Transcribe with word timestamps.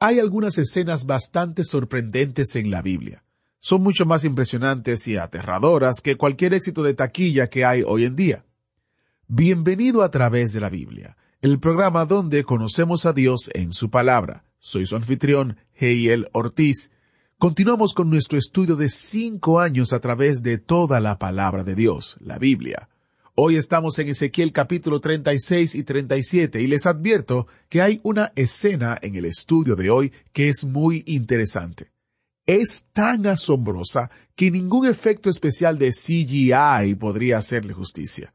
Hay 0.00 0.18
algunas 0.18 0.58
escenas 0.58 1.06
bastante 1.06 1.64
sorprendentes 1.64 2.56
en 2.56 2.70
la 2.70 2.82
Biblia. 2.82 3.24
Son 3.60 3.82
mucho 3.82 4.04
más 4.04 4.24
impresionantes 4.24 5.06
y 5.08 5.16
aterradoras 5.16 6.00
que 6.02 6.16
cualquier 6.16 6.52
éxito 6.52 6.82
de 6.82 6.94
taquilla 6.94 7.46
que 7.46 7.64
hay 7.64 7.82
hoy 7.82 8.04
en 8.04 8.16
día. 8.16 8.44
Bienvenido 9.28 10.02
a 10.02 10.10
través 10.10 10.52
de 10.52 10.60
la 10.60 10.68
Biblia, 10.68 11.16
el 11.40 11.58
programa 11.60 12.04
donde 12.04 12.44
conocemos 12.44 13.06
a 13.06 13.12
Dios 13.12 13.50
en 13.54 13.72
su 13.72 13.88
palabra. 13.88 14.44
Soy 14.58 14.84
su 14.84 14.96
anfitrión, 14.96 15.56
Heiel 15.74 16.28
Ortiz. 16.32 16.90
Continuamos 17.38 17.94
con 17.94 18.10
nuestro 18.10 18.36
estudio 18.36 18.76
de 18.76 18.90
cinco 18.90 19.60
años 19.60 19.92
a 19.92 20.00
través 20.00 20.42
de 20.42 20.58
toda 20.58 21.00
la 21.00 21.18
palabra 21.18 21.64
de 21.64 21.74
Dios, 21.74 22.18
la 22.20 22.38
Biblia. 22.38 22.88
Hoy 23.36 23.56
estamos 23.56 23.98
en 23.98 24.06
Ezequiel 24.06 24.52
capítulo 24.52 25.00
36 25.00 25.74
y 25.74 25.82
37 25.82 26.62
y 26.62 26.68
les 26.68 26.86
advierto 26.86 27.48
que 27.68 27.82
hay 27.82 27.98
una 28.04 28.32
escena 28.36 28.96
en 29.02 29.16
el 29.16 29.24
estudio 29.24 29.74
de 29.74 29.90
hoy 29.90 30.12
que 30.32 30.48
es 30.48 30.64
muy 30.64 31.02
interesante. 31.04 31.90
Es 32.46 32.86
tan 32.92 33.26
asombrosa 33.26 34.08
que 34.36 34.52
ningún 34.52 34.86
efecto 34.86 35.30
especial 35.30 35.80
de 35.80 35.90
CGI 35.90 36.94
podría 36.94 37.38
hacerle 37.38 37.72
justicia. 37.72 38.32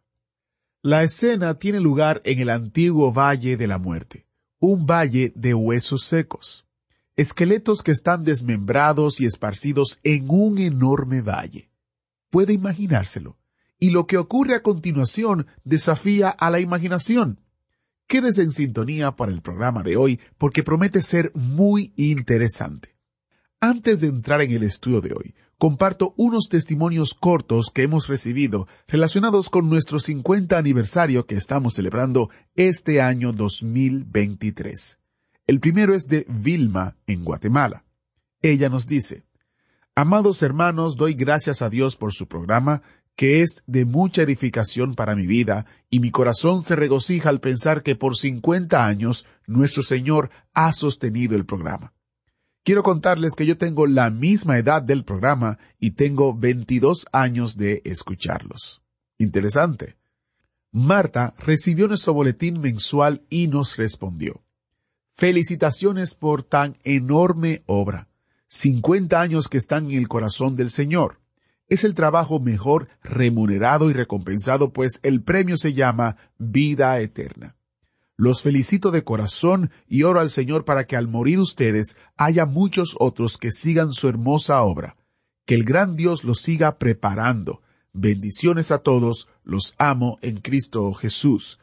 La 0.81 1.02
escena 1.02 1.58
tiene 1.58 1.80
lugar 1.80 2.22
en 2.25 2.39
el 2.39 2.50
antiguo 2.50 3.14
Valle 3.14 3.55
de 3.55 3.67
la 3.67 3.77
Muerte, 3.77 4.27
un 4.59 4.86
valle 4.86 5.31
de 5.33 5.53
huesos 5.53 6.03
secos, 6.03 6.66
esqueletos 7.16 7.83
que 7.83 7.92
están 7.92 8.25
desmembrados 8.25 9.22
y 9.22 9.25
esparcidos 9.25 10.02
en 10.03 10.25
un 10.30 10.58
enorme 10.58 11.22
valle. 11.22 11.72
Puede 12.30 12.52
imaginárselo 12.52 13.39
y 13.80 13.91
lo 13.91 14.05
que 14.08 14.17
ocurre 14.17 14.55
a 14.55 14.61
continuación 14.61 15.47
desafía 15.63 16.30
a 16.30 16.52
la 16.52 16.59
imaginación. 16.59 17.39
Quédese 18.08 18.44
en 18.44 18.52
sintonía 18.52 19.16
para 19.16 19.31
el 19.31 19.41
programa 19.41 19.83
de 19.83 19.95
hoy 19.95 20.19
porque 20.38 20.63
promete 20.63 21.02
ser 21.02 21.31
muy 21.36 21.94
interesante. 21.95 22.97
Antes 23.61 24.02
de 24.02 24.08
entrar 24.08 24.41
en 24.41 24.52
el 24.52 24.63
estudio 24.63 25.02
de 25.02 25.13
hoy, 25.13 25.36
comparto 25.58 26.13
unos 26.17 26.47
testimonios 26.49 27.13
cortos 27.13 27.71
que 27.73 27.83
hemos 27.83 28.08
recibido 28.08 28.67
relacionados 28.88 29.49
con 29.49 29.69
nuestro 29.69 29.99
50 29.99 30.58
aniversario 30.58 31.25
que 31.25 31.36
estamos 31.36 31.75
celebrando 31.75 32.30
este 32.55 33.02
año 33.02 33.33
2023. 33.33 34.99
El 35.45 35.59
primero 35.59 35.93
es 35.93 36.08
de 36.08 36.25
Vilma, 36.30 36.95
en 37.05 37.25
Guatemala. 37.25 37.83
Ella 38.41 38.69
nos 38.69 38.88
dice, 38.88 39.25
Amados 39.93 40.43
hermanos, 40.43 40.95
doy 40.95 41.14
gracias 41.14 41.61
a 41.61 41.69
Dios 41.69 41.97
por 41.97 42.14
su 42.14 42.30
programa 42.30 42.81
que 43.20 43.42
es 43.42 43.66
de 43.67 43.84
mucha 43.84 44.22
edificación 44.22 44.95
para 44.95 45.14
mi 45.14 45.28
vida, 45.28 45.66
y 45.89 46.00
mi 46.00 46.09
corazón 46.09 46.64
se 46.64 46.78
regocija 46.78 47.28
al 47.28 47.42
pensar 47.42 47.84
que 47.84 47.98
por 47.98 48.16
cincuenta 48.16 48.86
años 48.86 49.26
nuestro 49.45 49.84
Señor 49.84 50.30
ha 50.53 50.72
sostenido 50.72 51.36
el 51.36 51.45
programa. 51.45 51.92
Quiero 52.64 52.81
contarles 52.81 53.34
que 53.36 53.45
yo 53.45 53.58
tengo 53.58 53.88
la 53.88 54.09
misma 54.09 54.58
edad 54.58 54.81
del 54.81 55.03
programa 55.03 55.59
y 55.81 55.92
tengo 55.92 56.34
22 56.34 57.08
años 57.11 57.58
de 57.58 57.81
escucharlos. 57.84 58.83
Interesante. 59.17 59.98
Marta 60.72 61.33
recibió 61.39 61.89
nuestro 61.89 62.14
boletín 62.14 62.61
mensual 62.61 63.23
y 63.30 63.48
nos 63.48 63.76
respondió. 63.76 64.45
Felicitaciones 65.14 66.16
por 66.16 66.43
tan 66.43 66.77
enorme 66.86 67.64
obra. 67.66 68.08
50 68.48 69.20
años 69.20 69.49
que 69.49 69.58
están 69.58 69.92
en 69.92 69.98
el 69.98 70.08
corazón 70.08 70.55
del 70.55 70.70
Señor 70.70 71.20
es 71.69 71.83
el 71.83 71.93
trabajo 71.93 72.39
mejor 72.39 72.87
remunerado 73.03 73.89
y 73.89 73.93
recompensado, 73.93 74.73
pues 74.73 74.99
el 75.03 75.21
premio 75.21 75.55
se 75.55 75.73
llama 75.73 76.17
vida 76.37 76.99
eterna. 76.99 77.55
Los 78.17 78.41
felicito 78.41 78.91
de 78.91 79.05
corazón 79.05 79.71
y 79.87 80.03
oro 80.03 80.19
al 80.19 80.30
Señor 80.30 80.65
para 80.65 80.85
que 80.85 80.97
al 80.97 81.07
morir 81.07 81.39
ustedes 81.39 81.95
haya 82.17 82.45
muchos 82.45 82.95
otros 82.99 83.37
que 83.37 83.52
sigan 83.52 83.93
su 83.93 84.09
hermosa 84.09 84.61
obra. 84.61 84.97
Que 85.45 85.55
el 85.55 85.63
gran 85.63 85.95
Dios 85.95 86.25
los 86.25 86.41
siga 86.41 86.77
preparando. 86.77 87.61
Bendiciones 87.93 88.71
a 88.71 88.80
todos, 88.80 89.30
los 89.43 89.73
amo 89.77 90.19
en 90.21 90.41
Cristo 90.41 90.91
Jesús. 90.93 91.59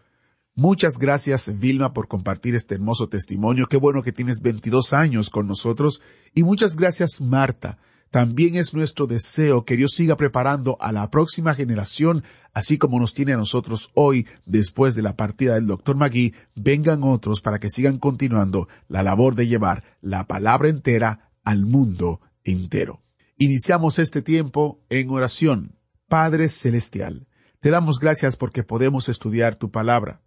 Muchas 0.54 0.98
gracias, 0.98 1.58
Vilma, 1.58 1.92
por 1.92 2.08
compartir 2.08 2.54
este 2.54 2.76
hermoso 2.76 3.10
testimonio. 3.10 3.66
Qué 3.66 3.76
bueno 3.76 4.02
que 4.02 4.12
tienes 4.12 4.40
22 4.40 4.94
años 4.94 5.28
con 5.28 5.46
nosotros. 5.46 6.00
Y 6.34 6.42
muchas 6.42 6.76
gracias, 6.76 7.20
Marta. 7.20 7.76
También 8.10 8.56
es 8.56 8.72
nuestro 8.72 9.06
deseo 9.06 9.64
que 9.64 9.76
Dios 9.76 9.92
siga 9.92 10.16
preparando 10.16 10.76
a 10.80 10.92
la 10.92 11.10
próxima 11.10 11.54
generación, 11.54 12.24
así 12.54 12.78
como 12.78 12.98
nos 13.00 13.14
tiene 13.14 13.34
a 13.34 13.36
nosotros 13.36 13.90
hoy, 13.94 14.26
después 14.44 14.94
de 14.94 15.02
la 15.02 15.16
partida 15.16 15.54
del 15.54 15.66
doctor 15.66 15.96
Magui, 15.96 16.34
vengan 16.54 17.02
otros 17.02 17.40
para 17.40 17.58
que 17.58 17.68
sigan 17.68 17.98
continuando 17.98 18.68
la 18.88 19.02
labor 19.02 19.34
de 19.34 19.48
llevar 19.48 19.84
la 20.00 20.26
palabra 20.26 20.68
entera 20.68 21.30
al 21.44 21.66
mundo 21.66 22.20
entero. 22.44 23.02
Iniciamos 23.38 23.98
este 23.98 24.22
tiempo 24.22 24.80
en 24.88 25.10
oración. 25.10 25.78
Padre 26.08 26.48
Celestial, 26.48 27.26
te 27.60 27.70
damos 27.70 27.98
gracias 27.98 28.36
porque 28.36 28.62
podemos 28.62 29.08
estudiar 29.08 29.56
tu 29.56 29.70
palabra. 29.70 30.22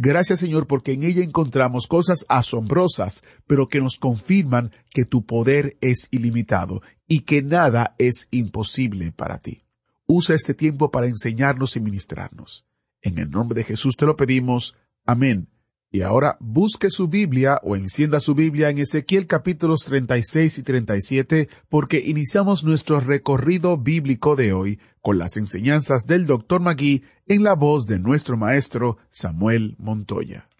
Gracias 0.00 0.38
Señor 0.38 0.68
porque 0.68 0.92
en 0.92 1.02
ella 1.02 1.24
encontramos 1.24 1.88
cosas 1.88 2.24
asombrosas, 2.28 3.24
pero 3.48 3.66
que 3.66 3.80
nos 3.80 3.96
confirman 3.96 4.70
que 4.90 5.04
tu 5.04 5.26
poder 5.26 5.76
es 5.80 6.06
ilimitado 6.12 6.82
y 7.08 7.22
que 7.22 7.42
nada 7.42 7.96
es 7.98 8.28
imposible 8.30 9.10
para 9.10 9.38
ti. 9.38 9.64
Usa 10.06 10.36
este 10.36 10.54
tiempo 10.54 10.92
para 10.92 11.08
enseñarnos 11.08 11.74
y 11.76 11.80
ministrarnos. 11.80 12.64
En 13.02 13.18
el 13.18 13.28
nombre 13.28 13.58
de 13.58 13.64
Jesús 13.64 13.96
te 13.96 14.06
lo 14.06 14.16
pedimos. 14.16 14.76
Amén. 15.04 15.48
Y 15.90 16.02
ahora 16.02 16.36
busque 16.38 16.90
su 16.90 17.08
Biblia 17.08 17.60
o 17.62 17.74
encienda 17.74 18.20
su 18.20 18.34
Biblia 18.34 18.68
en 18.68 18.76
Ezequiel 18.76 19.26
capítulos 19.26 19.86
36 19.86 20.58
y 20.58 20.62
37 20.62 21.48
porque 21.70 21.98
iniciamos 21.98 22.62
nuestro 22.62 23.00
recorrido 23.00 23.78
bíblico 23.78 24.36
de 24.36 24.52
hoy 24.52 24.80
con 25.00 25.16
las 25.16 25.38
enseñanzas 25.38 26.06
del 26.06 26.26
Dr. 26.26 26.60
Magui 26.60 27.04
en 27.26 27.42
la 27.42 27.54
voz 27.54 27.86
de 27.86 27.98
nuestro 27.98 28.36
maestro 28.36 28.98
Samuel 29.08 29.76
Montoya. 29.78 30.50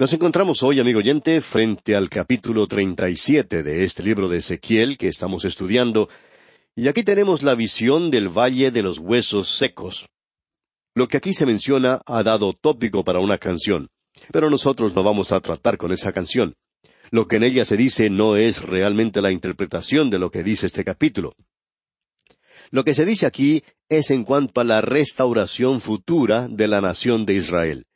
Nos 0.00 0.12
encontramos 0.12 0.64
hoy, 0.64 0.80
amigo 0.80 0.98
oyente, 0.98 1.40
frente 1.40 1.94
al 1.94 2.10
capítulo 2.10 2.66
37 2.66 3.62
de 3.62 3.84
este 3.84 4.02
libro 4.02 4.28
de 4.28 4.38
Ezequiel 4.38 4.98
que 4.98 5.06
estamos 5.06 5.44
estudiando, 5.44 6.08
y 6.74 6.88
aquí 6.88 7.04
tenemos 7.04 7.44
la 7.44 7.54
visión 7.54 8.10
del 8.10 8.28
Valle 8.28 8.72
de 8.72 8.82
los 8.82 8.98
Huesos 8.98 9.56
Secos. 9.56 10.08
Lo 10.96 11.06
que 11.06 11.18
aquí 11.18 11.32
se 11.32 11.46
menciona 11.46 12.00
ha 12.06 12.24
dado 12.24 12.54
tópico 12.54 13.04
para 13.04 13.20
una 13.20 13.38
canción. 13.38 13.88
Pero 14.32 14.50
nosotros 14.50 14.94
no 14.94 15.02
vamos 15.02 15.32
a 15.32 15.40
tratar 15.40 15.76
con 15.76 15.92
esa 15.92 16.12
canción. 16.12 16.54
Lo 17.10 17.28
que 17.28 17.36
en 17.36 17.44
ella 17.44 17.64
se 17.64 17.76
dice 17.76 18.08
no 18.08 18.36
es 18.36 18.62
realmente 18.62 19.20
la 19.20 19.32
interpretación 19.32 20.10
de 20.10 20.18
lo 20.18 20.30
que 20.30 20.42
dice 20.42 20.66
este 20.66 20.84
capítulo. 20.84 21.34
Lo 22.70 22.84
que 22.84 22.94
se 22.94 23.04
dice 23.04 23.26
aquí 23.26 23.62
es 23.90 24.10
en 24.10 24.24
cuanto 24.24 24.60
a 24.60 24.64
la 24.64 24.80
restauración 24.80 25.80
futura 25.80 26.48
de 26.48 26.68
la 26.68 26.80
nación 26.80 27.26
de 27.26 27.34
Israel. 27.34 27.86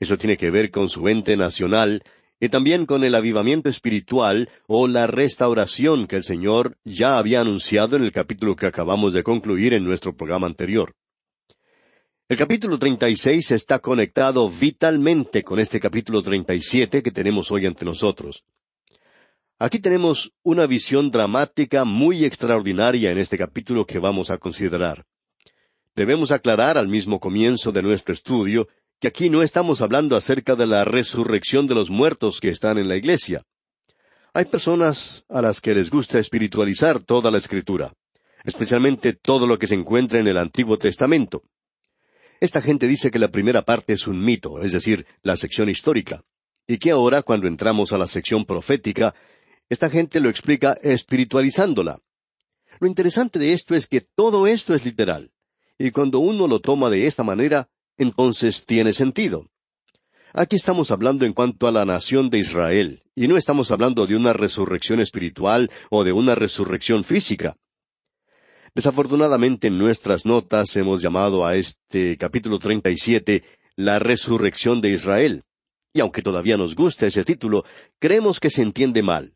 Eso 0.00 0.16
tiene 0.16 0.38
que 0.38 0.50
ver 0.50 0.70
con 0.70 0.88
su 0.88 1.08
ente 1.08 1.36
nacional 1.36 2.02
y 2.40 2.48
también 2.48 2.86
con 2.86 3.04
el 3.04 3.14
avivamiento 3.14 3.68
espiritual 3.68 4.48
o 4.66 4.88
la 4.88 5.06
restauración 5.06 6.06
que 6.06 6.16
el 6.16 6.24
Señor 6.24 6.78
ya 6.84 7.18
había 7.18 7.42
anunciado 7.42 7.96
en 7.96 8.04
el 8.04 8.12
capítulo 8.12 8.56
que 8.56 8.66
acabamos 8.66 9.12
de 9.12 9.22
concluir 9.22 9.74
en 9.74 9.84
nuestro 9.84 10.16
programa 10.16 10.46
anterior. 10.46 10.94
El 12.26 12.38
capítulo 12.38 12.78
36 12.78 13.50
está 13.50 13.80
conectado 13.80 14.48
vitalmente 14.48 15.42
con 15.42 15.60
este 15.60 15.78
capítulo 15.78 16.22
37 16.22 17.02
que 17.02 17.10
tenemos 17.10 17.52
hoy 17.52 17.66
ante 17.66 17.84
nosotros. 17.84 18.44
Aquí 19.58 19.78
tenemos 19.78 20.32
una 20.42 20.66
visión 20.66 21.10
dramática 21.10 21.84
muy 21.84 22.24
extraordinaria 22.24 23.12
en 23.12 23.18
este 23.18 23.36
capítulo 23.36 23.84
que 23.84 23.98
vamos 23.98 24.30
a 24.30 24.38
considerar. 24.38 25.04
Debemos 25.94 26.32
aclarar 26.32 26.78
al 26.78 26.88
mismo 26.88 27.20
comienzo 27.20 27.72
de 27.72 27.82
nuestro 27.82 28.14
estudio 28.14 28.68
que 28.98 29.08
aquí 29.08 29.28
no 29.28 29.42
estamos 29.42 29.82
hablando 29.82 30.16
acerca 30.16 30.56
de 30.56 30.66
la 30.66 30.86
resurrección 30.86 31.66
de 31.66 31.74
los 31.74 31.90
muertos 31.90 32.40
que 32.40 32.48
están 32.48 32.78
en 32.78 32.88
la 32.88 32.96
iglesia. 32.96 33.42
Hay 34.32 34.46
personas 34.46 35.26
a 35.28 35.42
las 35.42 35.60
que 35.60 35.74
les 35.74 35.90
gusta 35.90 36.18
espiritualizar 36.18 37.00
toda 37.00 37.30
la 37.30 37.36
escritura, 37.36 37.92
especialmente 38.44 39.12
todo 39.12 39.46
lo 39.46 39.58
que 39.58 39.66
se 39.66 39.74
encuentra 39.74 40.20
en 40.20 40.26
el 40.26 40.38
Antiguo 40.38 40.78
Testamento. 40.78 41.42
Esta 42.44 42.60
gente 42.60 42.86
dice 42.86 43.10
que 43.10 43.18
la 43.18 43.28
primera 43.28 43.62
parte 43.62 43.94
es 43.94 44.06
un 44.06 44.22
mito, 44.22 44.60
es 44.60 44.72
decir, 44.72 45.06
la 45.22 45.34
sección 45.34 45.70
histórica. 45.70 46.24
y 46.66 46.76
que 46.76 46.90
ahora, 46.90 47.22
cuando 47.22 47.48
entramos 47.48 47.90
a 47.94 47.96
la 47.96 48.06
sección 48.06 48.44
profética, 48.44 49.14
esta 49.70 49.88
gente 49.88 50.20
lo 50.20 50.28
explica 50.28 50.74
espiritualizándola. 50.82 52.00
Lo 52.80 52.86
interesante 52.86 53.38
de 53.38 53.54
esto 53.54 53.74
es 53.74 53.86
que 53.86 54.02
todo 54.02 54.46
esto 54.46 54.74
es 54.74 54.84
literal, 54.84 55.32
y 55.78 55.90
cuando 55.90 56.18
uno 56.18 56.46
lo 56.46 56.60
toma 56.60 56.90
de 56.90 57.06
esta 57.06 57.22
manera, 57.22 57.70
entonces 57.96 58.66
tiene 58.66 58.92
sentido. 58.92 59.46
Aquí 60.34 60.56
estamos 60.56 60.90
hablando 60.90 61.24
en 61.24 61.32
cuanto 61.32 61.66
a 61.66 61.72
la 61.72 61.86
nación 61.86 62.28
de 62.28 62.40
Israel, 62.40 63.04
y 63.14 63.26
no 63.26 63.38
estamos 63.38 63.70
hablando 63.70 64.06
de 64.06 64.16
una 64.16 64.34
resurrección 64.34 65.00
espiritual 65.00 65.70
o 65.88 66.04
de 66.04 66.12
una 66.12 66.34
resurrección 66.34 67.04
física. 67.04 67.56
Desafortunadamente 68.74 69.68
en 69.68 69.78
nuestras 69.78 70.26
notas 70.26 70.74
hemos 70.76 71.00
llamado 71.00 71.46
a 71.46 71.54
este 71.54 72.16
capítulo 72.16 72.58
37 72.58 73.44
la 73.76 74.00
resurrección 74.00 74.80
de 74.80 74.90
Israel. 74.90 75.44
Y 75.92 76.00
aunque 76.00 76.22
todavía 76.22 76.56
nos 76.56 76.74
gusta 76.74 77.06
ese 77.06 77.22
título, 77.22 77.64
creemos 78.00 78.40
que 78.40 78.50
se 78.50 78.62
entiende 78.62 79.00
mal. 79.00 79.32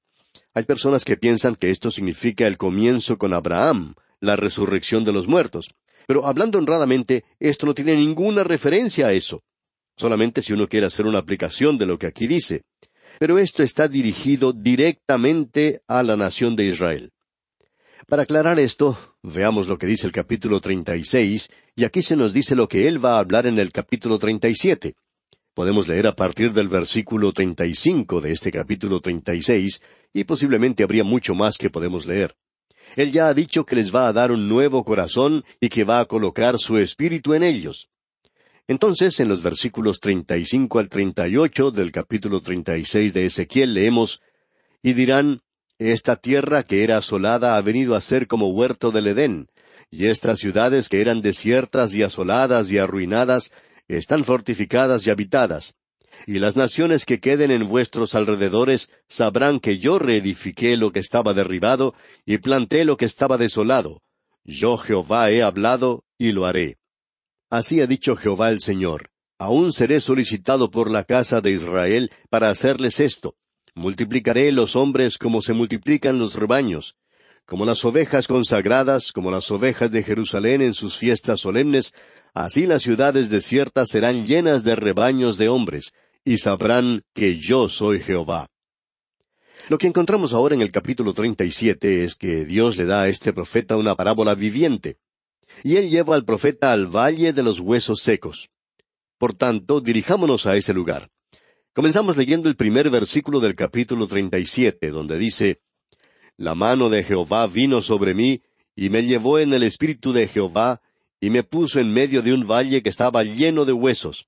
Hay 0.55 0.64
personas 0.64 1.05
que 1.05 1.17
piensan 1.17 1.55
que 1.55 1.70
esto 1.70 1.93
significa 1.93 2.49
el 2.49 2.58
comienzo 2.58 3.17
con 3.17 3.32
Abraham, 3.32 3.94
la 4.19 4.35
resurrección 4.35 5.05
de 5.05 5.12
los 5.12 5.29
muertos. 5.29 5.69
Pero 6.08 6.26
hablando 6.26 6.58
honradamente, 6.58 7.25
esto 7.38 7.64
no 7.64 7.75
tiene 7.75 7.94
ninguna 7.94 8.43
referencia 8.43 9.06
a 9.06 9.12
eso. 9.12 9.44
Solamente 9.96 10.43
si 10.43 10.52
uno 10.52 10.67
quiere 10.67 10.87
hacer 10.87 11.06
una 11.06 11.19
aplicación 11.19 11.79
de 11.79 11.87
lo 11.87 11.96
que 11.96 12.08
aquí 12.08 12.26
dice. 12.26 12.62
Pero 13.20 13.38
esto 13.38 13.62
está 13.62 13.87
dirigido 13.87 14.52
directamente 14.52 15.82
a 15.87 16.02
la 16.02 16.17
nación 16.17 16.56
de 16.56 16.67
Israel. 16.67 17.12
Para 18.08 18.23
aclarar 18.23 18.58
esto, 18.58 18.96
veamos 19.22 19.68
lo 19.68 19.78
que 19.78 19.86
dice 19.86 20.06
el 20.06 20.12
capítulo 20.12 20.60
36, 20.60 21.48
y 21.76 21.84
aquí 21.84 22.02
se 22.02 22.16
nos 22.16 22.32
dice 22.32 22.54
lo 22.54 22.68
que 22.68 22.88
él 22.88 23.04
va 23.04 23.16
a 23.16 23.18
hablar 23.20 23.46
en 23.46 23.58
el 23.58 23.72
capítulo 23.72 24.18
37. 24.18 24.94
Podemos 25.54 25.88
leer 25.88 26.06
a 26.06 26.14
partir 26.14 26.52
del 26.52 26.68
versículo 26.68 27.32
35 27.32 28.20
de 28.20 28.32
este 28.32 28.52
capítulo 28.52 29.00
36, 29.00 29.80
y 30.12 30.24
posiblemente 30.24 30.82
habría 30.82 31.04
mucho 31.04 31.34
más 31.34 31.56
que 31.58 31.70
podemos 31.70 32.06
leer. 32.06 32.36
Él 32.96 33.12
ya 33.12 33.28
ha 33.28 33.34
dicho 33.34 33.66
que 33.66 33.76
les 33.76 33.94
va 33.94 34.08
a 34.08 34.12
dar 34.12 34.30
un 34.30 34.48
nuevo 34.48 34.84
corazón 34.84 35.44
y 35.60 35.68
que 35.68 35.84
va 35.84 36.00
a 36.00 36.06
colocar 36.06 36.58
su 36.58 36.78
espíritu 36.78 37.34
en 37.34 37.42
ellos. 37.42 37.88
Entonces, 38.66 39.18
en 39.20 39.28
los 39.28 39.42
versículos 39.42 39.98
35 40.00 40.78
al 40.78 40.88
38 40.88 41.70
del 41.70 41.90
capítulo 41.90 42.40
36 42.40 43.14
de 43.14 43.26
Ezequiel 43.26 43.74
leemos, 43.74 44.20
y 44.82 44.92
dirán, 44.92 45.42
esta 45.78 46.16
tierra 46.16 46.64
que 46.64 46.82
era 46.82 46.98
asolada 46.98 47.56
ha 47.56 47.62
venido 47.62 47.94
a 47.94 48.00
ser 48.00 48.26
como 48.26 48.48
huerto 48.48 48.90
del 48.90 49.06
Edén, 49.06 49.48
y 49.90 50.06
estas 50.06 50.40
ciudades 50.40 50.88
que 50.88 51.00
eran 51.00 51.22
desiertas 51.22 51.94
y 51.94 52.02
asoladas 52.02 52.72
y 52.72 52.78
arruinadas 52.78 53.52
están 53.86 54.25
fortificadas 54.25 55.06
y 55.06 55.10
habitadas. 55.10 55.75
Y 56.26 56.40
las 56.40 56.56
naciones 56.56 57.04
que 57.04 57.20
queden 57.20 57.52
en 57.52 57.69
vuestros 57.69 58.16
alrededores 58.16 58.90
sabrán 59.06 59.60
que 59.60 59.78
yo 59.78 60.00
reedifiqué 60.00 60.76
lo 60.76 60.90
que 60.90 60.98
estaba 60.98 61.32
derribado 61.32 61.94
y 62.26 62.38
planté 62.38 62.84
lo 62.84 62.96
que 62.96 63.04
estaba 63.04 63.38
desolado. 63.38 64.02
Yo 64.44 64.78
Jehová 64.78 65.30
he 65.30 65.42
hablado 65.42 66.02
y 66.19 66.32
lo 66.32 66.44
haré. 66.44 66.76
Así 67.50 67.80
ha 67.80 67.86
dicho 67.86 68.16
Jehová 68.16 68.50
el 68.50 68.60
Señor. 68.60 69.10
Aún 69.38 69.72
seré 69.72 70.00
solicitado 70.00 70.70
por 70.70 70.90
la 70.90 71.04
casa 71.04 71.40
de 71.40 71.52
Israel 71.52 72.10
para 72.28 72.50
hacerles 72.50 72.98
esto 72.98 73.36
Multiplicaré 73.78 74.50
los 74.50 74.75
hombres 74.75 75.19
como 75.19 75.40
se 75.40 75.52
multiplican 75.52 76.19
los 76.19 76.34
rebaños, 76.34 76.96
como 77.46 77.64
las 77.64 77.84
ovejas 77.84 78.26
consagradas, 78.26 79.12
como 79.12 79.30
las 79.30 79.52
ovejas 79.52 79.92
de 79.92 80.02
Jerusalén 80.02 80.62
en 80.62 80.75
sus 80.75 80.96
fiestas 80.96 81.38
solemnes, 81.38 81.94
así 82.34 82.66
las 82.66 82.82
ciudades 82.82 83.30
desiertas 83.30 83.90
serán 83.90 84.26
llenas 84.26 84.64
de 84.64 84.75
rebaños 84.75 85.38
de 85.38 85.48
hombres, 85.48 85.92
y 86.25 86.38
sabrán 86.38 87.04
que 87.14 87.38
yo 87.38 87.69
soy 87.69 88.00
Jehová. 88.00 88.48
Lo 89.69 89.78
que 89.78 89.86
encontramos 89.86 90.32
ahora 90.32 90.56
en 90.56 90.62
el 90.62 90.72
capítulo 90.72 91.12
treinta 91.12 91.44
y 91.44 91.52
siete 91.52 92.02
es 92.02 92.16
que 92.16 92.44
Dios 92.44 92.76
le 92.78 92.84
da 92.84 93.02
a 93.02 93.08
este 93.08 93.32
profeta 93.32 93.76
una 93.76 93.94
parábola 93.94 94.34
viviente, 94.34 94.96
y 95.62 95.76
él 95.76 95.88
lleva 95.88 96.16
al 96.16 96.25
profeta 96.25 96.72
al 96.72 96.88
valle 96.88 97.32
de 97.32 97.44
los 97.44 97.60
huesos 97.60 98.00
secos. 98.00 98.50
Por 99.19 99.34
tanto, 99.34 99.80
dirijámonos 99.80 100.46
a 100.46 100.56
ese 100.56 100.75
lugar. 100.75 101.10
Comenzamos 101.78 102.16
leyendo 102.16 102.48
el 102.48 102.56
primer 102.56 102.90
versículo 102.90 103.38
del 103.38 103.54
capítulo 103.54 104.08
treinta 104.08 104.36
y 104.40 104.46
siete, 104.46 104.90
donde 104.90 105.16
dice 105.16 105.60
La 106.36 106.56
mano 106.56 106.88
de 106.88 107.04
Jehová 107.04 107.46
vino 107.46 107.82
sobre 107.82 108.14
mí, 108.14 108.42
y 108.75 108.90
me 108.90 109.04
llevó 109.04 109.38
en 109.38 109.52
el 109.52 109.62
espíritu 109.62 110.12
de 110.12 110.26
Jehová, 110.26 110.82
y 111.20 111.30
me 111.30 111.44
puso 111.44 111.78
en 111.78 111.92
medio 111.92 112.20
de 112.20 112.32
un 112.32 112.48
valle 112.48 112.82
que 112.82 112.88
estaba 112.88 113.22
lleno 113.22 113.64
de 113.64 113.75
huesos. 113.75 114.26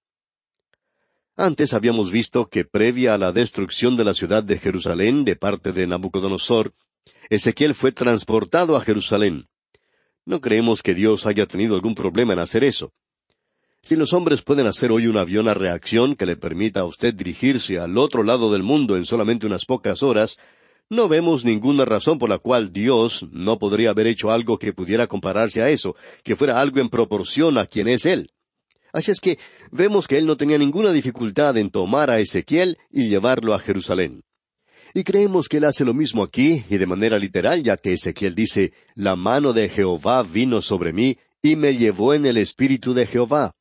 Antes 1.36 1.74
habíamos 1.74 2.12
visto 2.12 2.48
que 2.48 2.64
previa 2.64 3.14
a 3.14 3.18
la 3.18 3.32
destrucción 3.32 3.96
de 3.96 4.04
la 4.04 4.14
ciudad 4.14 4.44
de 4.44 4.56
Jerusalén 4.56 5.24
de 5.24 5.34
parte 5.34 5.72
de 5.72 5.88
Nabucodonosor, 5.88 6.72
Ezequiel 7.30 7.74
fue 7.74 7.90
transportado 7.90 8.76
a 8.76 8.80
Jerusalén. 8.82 9.48
No 10.24 10.40
creemos 10.40 10.84
que 10.84 10.94
Dios 10.94 11.26
haya 11.26 11.46
tenido 11.46 11.74
algún 11.74 11.96
problema 11.96 12.32
en 12.32 12.38
hacer 12.38 12.62
eso. 12.62 12.92
Si 13.82 13.96
los 13.96 14.12
hombres 14.12 14.42
pueden 14.42 14.66
hacer 14.66 14.92
hoy 14.92 15.06
un 15.06 15.16
avión 15.16 15.48
a 15.48 15.54
reacción 15.54 16.14
que 16.14 16.26
le 16.26 16.36
permita 16.36 16.80
a 16.80 16.84
usted 16.84 17.14
dirigirse 17.14 17.78
al 17.78 17.96
otro 17.98 18.22
lado 18.22 18.52
del 18.52 18.62
mundo 18.62 18.96
en 18.96 19.04
solamente 19.04 19.46
unas 19.46 19.64
pocas 19.64 20.02
horas, 20.02 20.38
no 20.90 21.08
vemos 21.08 21.44
ninguna 21.44 21.84
razón 21.84 22.18
por 22.18 22.28
la 22.28 22.38
cual 22.38 22.72
Dios 22.72 23.26
no 23.32 23.58
podría 23.58 23.90
haber 23.90 24.06
hecho 24.06 24.30
algo 24.30 24.58
que 24.58 24.72
pudiera 24.72 25.06
compararse 25.06 25.62
a 25.62 25.70
eso, 25.70 25.96
que 26.22 26.36
fuera 26.36 26.60
algo 26.60 26.80
en 26.80 26.88
proporción 26.88 27.58
a 27.58 27.66
quien 27.66 27.88
es 27.88 28.06
Él. 28.06 28.30
Así 28.92 29.12
es 29.12 29.20
que 29.20 29.38
vemos 29.70 30.08
que 30.08 30.18
Él 30.18 30.26
no 30.26 30.36
tenía 30.36 30.58
ninguna 30.58 30.92
dificultad 30.92 31.56
en 31.56 31.70
tomar 31.70 32.10
a 32.10 32.18
Ezequiel 32.18 32.76
y 32.90 33.08
llevarlo 33.08 33.54
a 33.54 33.60
Jerusalén. 33.60 34.22
Y 34.92 35.04
creemos 35.04 35.48
que 35.48 35.58
Él 35.58 35.64
hace 35.64 35.84
lo 35.84 35.94
mismo 35.94 36.24
aquí, 36.24 36.64
y 36.68 36.76
de 36.76 36.86
manera 36.86 37.18
literal, 37.18 37.62
ya 37.62 37.76
que 37.76 37.92
Ezequiel 37.92 38.34
dice, 38.34 38.72
La 38.94 39.14
mano 39.14 39.52
de 39.52 39.68
Jehová 39.68 40.24
vino 40.24 40.60
sobre 40.60 40.92
mí, 40.92 41.16
y 41.40 41.54
me 41.54 41.76
llevó 41.76 42.14
en 42.14 42.26
el 42.26 42.36
espíritu 42.36 42.92
de 42.92 43.06
Jehová. 43.06 43.52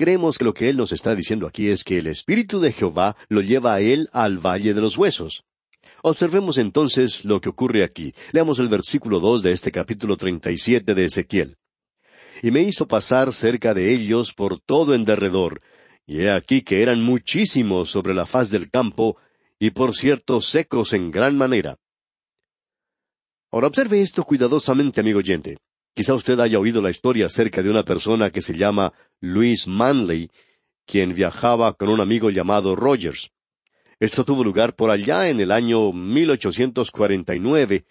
Creemos 0.00 0.38
que 0.38 0.46
lo 0.46 0.54
que 0.54 0.70
Él 0.70 0.78
nos 0.78 0.92
está 0.92 1.14
diciendo 1.14 1.46
aquí 1.46 1.68
es 1.68 1.84
que 1.84 1.98
el 1.98 2.06
Espíritu 2.06 2.58
de 2.58 2.72
Jehová 2.72 3.18
lo 3.28 3.42
lleva 3.42 3.74
a 3.74 3.80
Él 3.82 4.08
al 4.14 4.38
valle 4.38 4.72
de 4.72 4.80
los 4.80 4.96
huesos. 4.96 5.44
Observemos 6.02 6.56
entonces 6.56 7.26
lo 7.26 7.38
que 7.42 7.50
ocurre 7.50 7.84
aquí. 7.84 8.14
Leamos 8.32 8.58
el 8.60 8.68
versículo 8.68 9.20
dos 9.20 9.42
de 9.42 9.52
este 9.52 9.70
capítulo 9.70 10.16
treinta 10.16 10.50
y 10.50 10.56
siete 10.56 10.94
de 10.94 11.04
Ezequiel. 11.04 11.58
Y 12.40 12.50
me 12.50 12.62
hizo 12.62 12.88
pasar 12.88 13.30
cerca 13.34 13.74
de 13.74 13.92
ellos 13.92 14.32
por 14.32 14.58
todo 14.58 14.94
en 14.94 15.04
derredor, 15.04 15.60
y 16.06 16.20
he 16.20 16.30
aquí 16.30 16.62
que 16.62 16.80
eran 16.80 17.02
muchísimos 17.02 17.90
sobre 17.90 18.14
la 18.14 18.24
faz 18.24 18.50
del 18.50 18.70
campo, 18.70 19.18
y 19.58 19.72
por 19.72 19.94
cierto 19.94 20.40
secos 20.40 20.94
en 20.94 21.10
gran 21.10 21.36
manera. 21.36 21.76
Ahora 23.52 23.66
observe 23.66 24.00
esto 24.00 24.24
cuidadosamente, 24.24 25.02
amigo 25.02 25.18
oyente. 25.18 25.58
Quizá 26.00 26.14
usted 26.14 26.40
haya 26.40 26.58
oído 26.58 26.80
la 26.80 26.88
historia 26.88 27.26
acerca 27.26 27.62
de 27.62 27.68
una 27.68 27.84
persona 27.84 28.30
que 28.30 28.40
se 28.40 28.56
llama 28.56 28.94
Louis 29.20 29.68
Manley, 29.68 30.30
quien 30.86 31.12
viajaba 31.14 31.74
con 31.74 31.90
un 31.90 32.00
amigo 32.00 32.30
llamado 32.30 32.74
Rogers. 32.74 33.32
Esto 33.98 34.24
tuvo 34.24 34.42
lugar 34.42 34.74
por 34.74 34.88
allá 34.88 35.28
en 35.28 35.40
el 35.40 35.52
año 35.52 35.92
1849, 35.92 37.84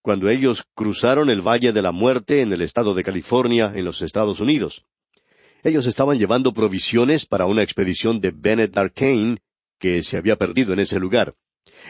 cuando 0.00 0.28
ellos 0.28 0.62
cruzaron 0.76 1.28
el 1.28 1.40
Valle 1.42 1.72
de 1.72 1.82
la 1.82 1.90
Muerte 1.90 2.40
en 2.40 2.52
el 2.52 2.62
estado 2.62 2.94
de 2.94 3.02
California, 3.02 3.72
en 3.74 3.84
los 3.84 4.00
Estados 4.00 4.38
Unidos. 4.38 4.84
Ellos 5.64 5.86
estaban 5.86 6.20
llevando 6.20 6.52
provisiones 6.52 7.26
para 7.26 7.46
una 7.46 7.64
expedición 7.64 8.20
de 8.20 8.30
Bennett 8.30 8.78
Arcane, 8.78 9.38
que 9.80 10.04
se 10.04 10.16
había 10.16 10.36
perdido 10.36 10.72
en 10.72 10.78
ese 10.78 11.00
lugar. 11.00 11.34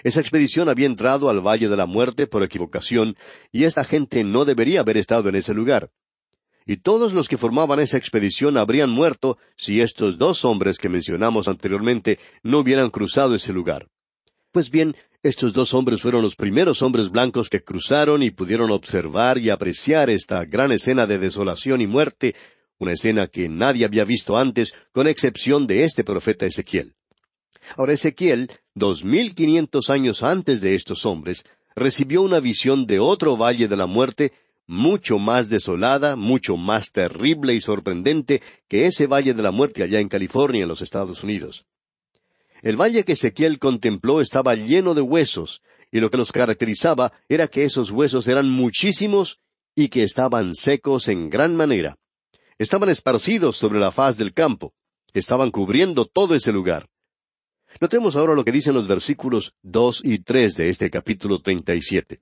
Esa 0.04 0.20
expedición 0.20 0.68
había 0.68 0.86
entrado 0.86 1.28
al 1.28 1.40
Valle 1.40 1.68
de 1.68 1.76
la 1.76 1.86
Muerte 1.86 2.26
por 2.26 2.42
equivocación, 2.42 3.16
y 3.52 3.64
esta 3.64 3.84
gente 3.84 4.24
no 4.24 4.44
debería 4.44 4.80
haber 4.80 4.96
estado 4.96 5.28
en 5.28 5.36
ese 5.36 5.54
lugar. 5.54 5.90
Y 6.66 6.78
todos 6.78 7.12
los 7.12 7.28
que 7.28 7.38
formaban 7.38 7.78
esa 7.78 7.96
expedición 7.96 8.56
habrían 8.56 8.90
muerto 8.90 9.38
si 9.56 9.80
estos 9.80 10.18
dos 10.18 10.44
hombres 10.44 10.78
que 10.78 10.88
mencionamos 10.88 11.46
anteriormente 11.46 12.18
no 12.42 12.58
hubieran 12.58 12.90
cruzado 12.90 13.36
ese 13.36 13.52
lugar. 13.52 13.88
Pues 14.50 14.70
bien, 14.70 14.96
estos 15.22 15.52
dos 15.52 15.74
hombres 15.74 16.00
fueron 16.02 16.22
los 16.22 16.34
primeros 16.34 16.82
hombres 16.82 17.10
blancos 17.10 17.48
que 17.48 17.62
cruzaron 17.62 18.22
y 18.22 18.30
pudieron 18.30 18.70
observar 18.70 19.38
y 19.38 19.50
apreciar 19.50 20.10
esta 20.10 20.44
gran 20.44 20.72
escena 20.72 21.06
de 21.06 21.18
desolación 21.18 21.80
y 21.80 21.86
muerte, 21.86 22.34
una 22.78 22.92
escena 22.92 23.26
que 23.28 23.48
nadie 23.48 23.84
había 23.84 24.04
visto 24.04 24.36
antes, 24.36 24.74
con 24.92 25.06
excepción 25.06 25.66
de 25.66 25.84
este 25.84 26.04
profeta 26.04 26.46
Ezequiel. 26.46 26.94
Ahora 27.76 27.94
Ezequiel, 27.94 28.50
dos 28.74 29.04
mil 29.04 29.34
quinientos 29.34 29.90
años 29.90 30.22
antes 30.22 30.60
de 30.60 30.74
estos 30.74 31.04
hombres, 31.04 31.44
recibió 31.74 32.22
una 32.22 32.40
visión 32.40 32.86
de 32.86 32.98
otro 33.00 33.36
valle 33.36 33.68
de 33.68 33.76
la 33.76 33.86
muerte, 33.86 34.32
mucho 34.66 35.18
más 35.18 35.48
desolada, 35.48 36.16
mucho 36.16 36.56
más 36.56 36.90
terrible 36.92 37.54
y 37.54 37.60
sorprendente 37.60 38.42
que 38.68 38.86
ese 38.86 39.06
valle 39.06 39.34
de 39.34 39.42
la 39.42 39.50
muerte 39.50 39.82
allá 39.82 40.00
en 40.00 40.08
California, 40.08 40.62
en 40.62 40.68
los 40.68 40.82
Estados 40.82 41.22
Unidos. 41.22 41.66
El 42.62 42.80
valle 42.80 43.04
que 43.04 43.12
Ezequiel 43.12 43.58
contempló 43.58 44.20
estaba 44.20 44.54
lleno 44.54 44.94
de 44.94 45.02
huesos, 45.02 45.62
y 45.92 46.00
lo 46.00 46.10
que 46.10 46.16
los 46.16 46.32
caracterizaba 46.32 47.12
era 47.28 47.48
que 47.48 47.64
esos 47.64 47.90
huesos 47.90 48.26
eran 48.26 48.50
muchísimos 48.50 49.40
y 49.74 49.88
que 49.88 50.02
estaban 50.02 50.54
secos 50.54 51.08
en 51.08 51.30
gran 51.30 51.54
manera. 51.54 51.96
Estaban 52.58 52.88
esparcidos 52.88 53.56
sobre 53.56 53.78
la 53.78 53.92
faz 53.92 54.16
del 54.16 54.32
campo, 54.32 54.72
estaban 55.12 55.50
cubriendo 55.50 56.06
todo 56.06 56.34
ese 56.34 56.50
lugar. 56.52 56.88
Notemos 57.80 58.16
ahora 58.16 58.34
lo 58.34 58.44
que 58.44 58.52
dicen 58.52 58.74
los 58.74 58.88
versículos 58.88 59.54
dos 59.62 60.00
y 60.02 60.20
tres 60.20 60.56
de 60.56 60.70
este 60.70 60.90
capítulo 60.90 61.40
treinta 61.40 61.74
y 61.74 61.82
siete. 61.82 62.20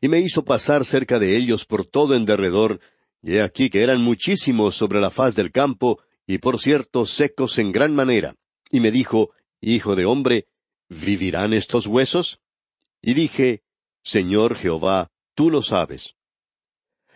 Y 0.00 0.08
me 0.08 0.20
hizo 0.20 0.44
pasar 0.44 0.84
cerca 0.84 1.18
de 1.18 1.36
ellos 1.36 1.64
por 1.66 1.84
todo 1.84 2.14
en 2.14 2.24
derredor, 2.24 2.80
y 3.22 3.34
he 3.34 3.42
aquí 3.42 3.70
que 3.70 3.82
eran 3.82 4.00
muchísimos 4.00 4.74
sobre 4.74 5.00
la 5.00 5.10
faz 5.10 5.34
del 5.36 5.52
campo, 5.52 6.00
y 6.26 6.38
por 6.38 6.58
cierto 6.58 7.06
secos 7.06 7.58
en 7.58 7.70
gran 7.70 7.94
manera. 7.94 8.34
Y 8.70 8.80
me 8.80 8.90
dijo, 8.90 9.30
Hijo 9.60 9.94
de 9.94 10.06
hombre, 10.06 10.46
¿vivirán 10.88 11.52
estos 11.52 11.86
huesos? 11.86 12.40
Y 13.02 13.14
dije, 13.14 13.62
Señor 14.02 14.56
Jehová, 14.56 15.10
tú 15.34 15.50
lo 15.50 15.62
sabes. 15.62 16.14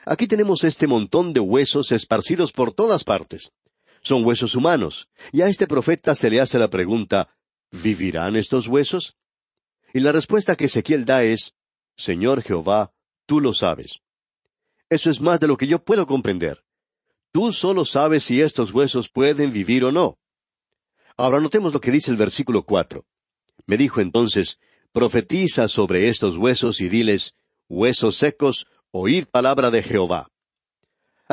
Aquí 0.05 0.27
tenemos 0.27 0.63
este 0.63 0.87
montón 0.87 1.33
de 1.33 1.41
huesos 1.41 1.91
esparcidos 1.91 2.53
por 2.53 2.73
todas 2.73 3.03
partes 3.03 3.51
son 4.05 4.25
huesos 4.25 4.55
humanos. 4.55 5.09
Y 5.33 5.43
a 5.43 5.49
este 5.49 5.67
profeta 5.67 6.15
se 6.15 6.31
le 6.31 6.41
hace 6.41 6.59
la 6.59 6.69
pregunta, 6.69 7.35
¿vivirán 7.73 8.37
estos 8.37 8.69
huesos? 8.69 9.17
Y 9.93 10.01
la 10.01 10.13
respuesta 10.13 10.55
que 10.55 10.67
Ezequiel 10.67 11.05
da 11.05 11.25
es, 11.25 11.55
Señor 11.97 12.43
Jehová, 12.43 12.93
tú 13.27 13.41
lo 13.41 13.53
sabes. 13.53 14.01
Eso 14.89 15.11
es 15.11 15.21
más 15.21 15.41
de 15.41 15.49
lo 15.49 15.57
que 15.57 15.67
yo 15.67 15.83
puedo 15.83 16.07
comprender. 16.07 16.65
Tú 17.33 17.53
solo 17.53 17.85
sabes 17.85 18.25
si 18.25 18.41
estos 18.41 18.73
huesos 18.73 19.09
pueden 19.09 19.53
vivir 19.53 19.85
o 19.85 19.91
no. 19.91 20.19
Ahora 21.17 21.41
notemos 21.41 21.73
lo 21.73 21.81
que 21.81 21.91
dice 21.91 22.11
el 22.11 22.17
versículo 22.17 22.65
cuatro. 22.65 23.07
Me 23.67 23.77
dijo 23.77 24.01
entonces, 24.01 24.59
Profetiza 24.93 25.67
sobre 25.67 26.09
estos 26.09 26.37
huesos 26.37 26.81
y 26.81 26.89
diles, 26.89 27.35
Huesos 27.69 28.17
secos, 28.17 28.67
oíd 28.93 29.27
palabra 29.27 29.71
de 29.71 29.83
Jehová. 29.83 30.31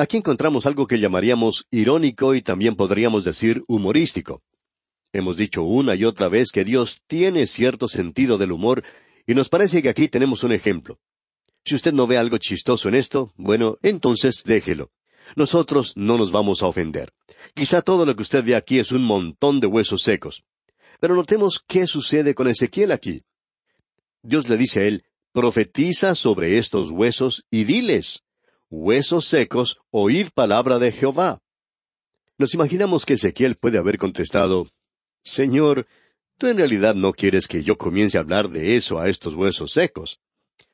Aquí 0.02 0.16
encontramos 0.16 0.66
algo 0.66 0.88
que 0.88 0.98
llamaríamos 0.98 1.68
irónico 1.70 2.34
y 2.34 2.42
también 2.42 2.74
podríamos 2.74 3.22
decir 3.22 3.62
humorístico. 3.68 4.42
Hemos 5.12 5.36
dicho 5.36 5.62
una 5.62 5.94
y 5.94 6.04
otra 6.04 6.28
vez 6.28 6.50
que 6.50 6.64
Dios 6.64 7.02
tiene 7.06 7.46
cierto 7.46 7.86
sentido 7.86 8.36
del 8.36 8.50
humor 8.50 8.82
y 9.28 9.34
nos 9.36 9.48
parece 9.48 9.80
que 9.80 9.88
aquí 9.88 10.08
tenemos 10.08 10.42
un 10.42 10.50
ejemplo. 10.50 10.98
Si 11.64 11.76
usted 11.76 11.92
no 11.92 12.08
ve 12.08 12.18
algo 12.18 12.38
chistoso 12.38 12.88
en 12.88 12.96
esto, 12.96 13.32
bueno, 13.36 13.76
entonces 13.80 14.42
déjelo. 14.44 14.90
Nosotros 15.36 15.92
no 15.94 16.18
nos 16.18 16.32
vamos 16.32 16.64
a 16.64 16.66
ofender. 16.66 17.12
Quizá 17.54 17.80
todo 17.80 18.04
lo 18.04 18.16
que 18.16 18.22
usted 18.22 18.44
ve 18.44 18.56
aquí 18.56 18.80
es 18.80 18.90
un 18.90 19.04
montón 19.04 19.60
de 19.60 19.68
huesos 19.68 20.02
secos. 20.02 20.42
Pero 20.98 21.14
notemos 21.14 21.62
qué 21.64 21.86
sucede 21.86 22.34
con 22.34 22.48
Ezequiel 22.48 22.90
aquí. 22.90 23.22
Dios 24.20 24.48
le 24.48 24.56
dice 24.56 24.80
a 24.80 24.82
él, 24.82 25.04
profetiza 25.30 26.16
sobre 26.16 26.58
estos 26.58 26.90
huesos 26.90 27.44
y 27.52 27.62
diles, 27.62 28.24
Huesos 28.74 29.26
secos, 29.26 29.76
oíd 29.90 30.28
palabra 30.34 30.78
de 30.78 30.92
Jehová. 30.92 31.42
Nos 32.38 32.54
imaginamos 32.54 33.04
que 33.04 33.12
Ezequiel 33.12 33.56
puede 33.56 33.76
haber 33.76 33.98
contestado, 33.98 34.66
Señor, 35.22 35.86
tú 36.38 36.46
en 36.46 36.56
realidad 36.56 36.94
no 36.94 37.12
quieres 37.12 37.48
que 37.48 37.62
yo 37.62 37.76
comience 37.76 38.16
a 38.16 38.22
hablar 38.22 38.48
de 38.48 38.74
eso 38.74 38.98
a 38.98 39.10
estos 39.10 39.34
huesos 39.34 39.72
secos. 39.72 40.20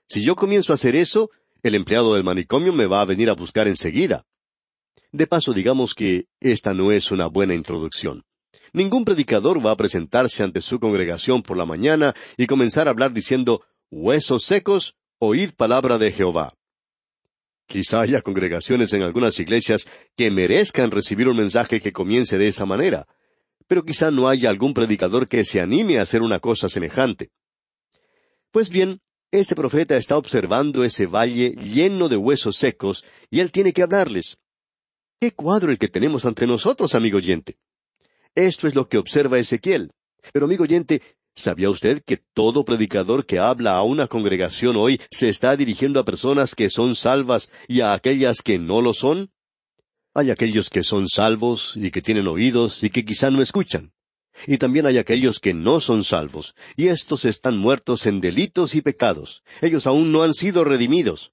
Si 0.08 0.22
yo 0.22 0.36
comienzo 0.36 0.72
a 0.72 0.76
hacer 0.76 0.94
eso, 0.94 1.30
el 1.64 1.74
empleado 1.74 2.14
del 2.14 2.22
manicomio 2.22 2.72
me 2.72 2.86
va 2.86 3.00
a 3.00 3.04
venir 3.04 3.30
a 3.30 3.34
buscar 3.34 3.66
enseguida. 3.66 4.24
De 5.10 5.26
paso, 5.26 5.52
digamos 5.52 5.92
que 5.92 6.26
esta 6.38 6.74
no 6.74 6.92
es 6.92 7.10
una 7.10 7.26
buena 7.26 7.54
introducción. 7.54 8.22
Ningún 8.72 9.04
predicador 9.04 9.58
va 9.66 9.72
a 9.72 9.76
presentarse 9.76 10.44
ante 10.44 10.60
su 10.60 10.78
congregación 10.78 11.42
por 11.42 11.56
la 11.56 11.66
mañana 11.66 12.14
y 12.36 12.46
comenzar 12.46 12.86
a 12.86 12.92
hablar 12.92 13.12
diciendo, 13.12 13.64
Huesos 13.90 14.44
secos, 14.44 14.94
oíd 15.18 15.50
palabra 15.56 15.98
de 15.98 16.12
Jehová. 16.12 16.54
Quizá 17.68 18.00
haya 18.00 18.22
congregaciones 18.22 18.94
en 18.94 19.02
algunas 19.02 19.38
iglesias 19.38 19.86
que 20.16 20.30
merezcan 20.30 20.90
recibir 20.90 21.28
un 21.28 21.36
mensaje 21.36 21.80
que 21.80 21.92
comience 21.92 22.38
de 22.38 22.48
esa 22.48 22.64
manera, 22.64 23.06
pero 23.66 23.84
quizá 23.84 24.10
no 24.10 24.26
haya 24.26 24.48
algún 24.48 24.72
predicador 24.72 25.28
que 25.28 25.44
se 25.44 25.60
anime 25.60 25.98
a 25.98 26.02
hacer 26.02 26.22
una 26.22 26.40
cosa 26.40 26.70
semejante. 26.70 27.30
Pues 28.50 28.70
bien, 28.70 29.00
este 29.30 29.54
profeta 29.54 29.96
está 29.96 30.16
observando 30.16 30.82
ese 30.82 31.04
valle 31.04 31.50
lleno 31.50 32.08
de 32.08 32.16
huesos 32.16 32.56
secos 32.56 33.04
y 33.30 33.40
él 33.40 33.52
tiene 33.52 33.74
que 33.74 33.82
hablarles. 33.82 34.38
¿Qué 35.20 35.32
cuadro 35.32 35.70
el 35.70 35.78
que 35.78 35.88
tenemos 35.88 36.24
ante 36.24 36.46
nosotros, 36.46 36.94
amigo 36.94 37.18
oyente? 37.18 37.58
Esto 38.34 38.66
es 38.66 38.74
lo 38.74 38.88
que 38.88 38.96
observa 38.96 39.38
Ezequiel. 39.38 39.90
Pero, 40.32 40.46
amigo 40.46 40.64
oyente, 40.64 41.02
¿Sabía 41.38 41.70
usted 41.70 42.02
que 42.04 42.16
todo 42.16 42.64
predicador 42.64 43.24
que 43.24 43.38
habla 43.38 43.76
a 43.76 43.84
una 43.84 44.08
congregación 44.08 44.74
hoy 44.74 45.00
se 45.08 45.28
está 45.28 45.56
dirigiendo 45.56 46.00
a 46.00 46.04
personas 46.04 46.56
que 46.56 46.68
son 46.68 46.96
salvas 46.96 47.52
y 47.68 47.80
a 47.80 47.92
aquellas 47.92 48.42
que 48.42 48.58
no 48.58 48.82
lo 48.82 48.92
son? 48.92 49.30
Hay 50.14 50.32
aquellos 50.32 50.68
que 50.68 50.82
son 50.82 51.08
salvos 51.08 51.76
y 51.76 51.92
que 51.92 52.02
tienen 52.02 52.26
oídos 52.26 52.82
y 52.82 52.90
que 52.90 53.04
quizá 53.04 53.30
no 53.30 53.40
escuchan. 53.40 53.92
Y 54.48 54.58
también 54.58 54.86
hay 54.86 54.98
aquellos 54.98 55.38
que 55.38 55.54
no 55.54 55.80
son 55.80 56.02
salvos, 56.02 56.56
y 56.76 56.88
estos 56.88 57.24
están 57.24 57.56
muertos 57.56 58.06
en 58.06 58.20
delitos 58.20 58.74
y 58.74 58.82
pecados. 58.82 59.44
Ellos 59.62 59.86
aún 59.86 60.10
no 60.10 60.24
han 60.24 60.34
sido 60.34 60.64
redimidos. 60.64 61.30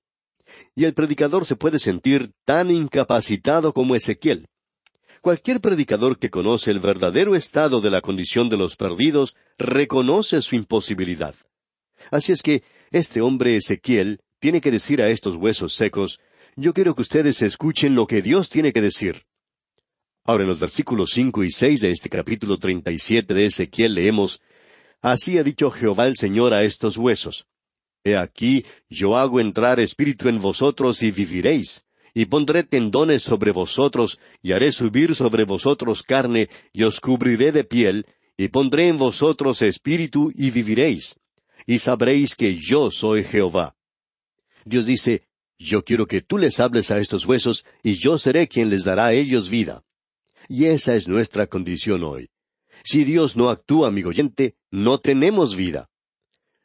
Y 0.75 0.83
el 0.83 0.93
predicador 0.93 1.47
se 1.47 1.55
puede 1.55 1.79
sentir 1.79 2.31
tan 2.45 2.69
incapacitado 2.69 3.73
como 3.73 3.95
Ezequiel. 3.95 4.45
Cualquier 5.25 5.59
predicador 5.59 6.19
que 6.19 6.29
conoce 6.29 6.69
el 6.69 6.79
verdadero 6.79 7.33
estado 7.33 7.81
de 7.81 7.89
la 7.89 8.01
condición 8.01 8.47
de 8.47 8.57
los 8.57 8.75
perdidos 8.75 9.35
reconoce 9.57 10.39
su 10.43 10.55
imposibilidad. 10.55 11.33
Así 12.11 12.31
es 12.31 12.43
que 12.43 12.61
este 12.91 13.21
hombre 13.21 13.55
Ezequiel 13.55 14.19
tiene 14.39 14.61
que 14.61 14.69
decir 14.69 15.01
a 15.01 15.09
estos 15.09 15.35
huesos 15.35 15.73
secos, 15.73 16.19
yo 16.55 16.75
quiero 16.75 16.93
que 16.93 17.01
ustedes 17.01 17.41
escuchen 17.41 17.95
lo 17.95 18.05
que 18.05 18.21
Dios 18.21 18.49
tiene 18.49 18.71
que 18.71 18.83
decir. 18.83 19.23
Ahora 20.25 20.43
en 20.43 20.49
los 20.49 20.59
versículos 20.59 21.09
cinco 21.15 21.43
y 21.43 21.49
seis 21.49 21.81
de 21.81 21.89
este 21.89 22.07
capítulo 22.07 22.59
treinta 22.59 22.91
y 22.91 22.99
siete 22.99 23.33
de 23.33 23.47
Ezequiel 23.47 23.95
leemos 23.95 24.41
Así 25.01 25.39
ha 25.39 25.43
dicho 25.43 25.71
Jehová 25.71 26.05
el 26.05 26.17
Señor 26.17 26.53
a 26.53 26.61
estos 26.61 26.97
huesos. 26.97 27.47
He 28.03 28.15
aquí, 28.15 28.63
yo 28.91 29.17
hago 29.17 29.39
entrar 29.39 29.79
espíritu 29.79 30.29
en 30.29 30.39
vosotros 30.39 31.01
y 31.01 31.09
viviréis 31.09 31.83
y 32.17 32.25
pondré 32.27 32.63
tendones 32.63 33.23
sobre 33.23 33.51
vosotros, 33.51 34.19
y 34.41 34.53
haré 34.53 34.71
subir 34.71 35.15
sobre 35.15 35.43
vosotros 35.43 36.01
carne, 36.01 36.47
y 36.71 36.83
os 36.83 37.01
cubriré 37.01 37.51
de 37.51 37.65
piel, 37.65 38.05
y 38.37 38.47
pondré 38.47 38.87
en 38.87 38.97
vosotros 38.97 39.61
espíritu, 39.61 40.31
y 40.33 40.49
viviréis, 40.49 41.17
y 41.67 41.77
sabréis 41.77 42.35
que 42.35 42.55
yo 42.55 42.89
soy 42.89 43.25
Jehová. 43.25 43.75
Dios 44.63 44.85
dice, 44.85 45.27
yo 45.59 45.83
quiero 45.83 46.05
que 46.05 46.21
tú 46.21 46.37
les 46.37 46.61
hables 46.61 46.89
a 46.89 46.99
estos 46.99 47.25
huesos, 47.25 47.65
y 47.83 47.95
yo 47.95 48.17
seré 48.17 48.47
quien 48.47 48.69
les 48.69 48.85
dará 48.85 49.07
a 49.07 49.13
ellos 49.13 49.49
vida. 49.49 49.83
Y 50.47 50.65
esa 50.65 50.95
es 50.95 51.09
nuestra 51.09 51.47
condición 51.47 52.01
hoy. 52.05 52.29
Si 52.81 53.03
Dios 53.03 53.35
no 53.35 53.49
actúa, 53.49 53.89
amigo 53.89 54.11
oyente, 54.11 54.55
no 54.71 54.99
tenemos 54.99 55.57
vida. 55.57 55.89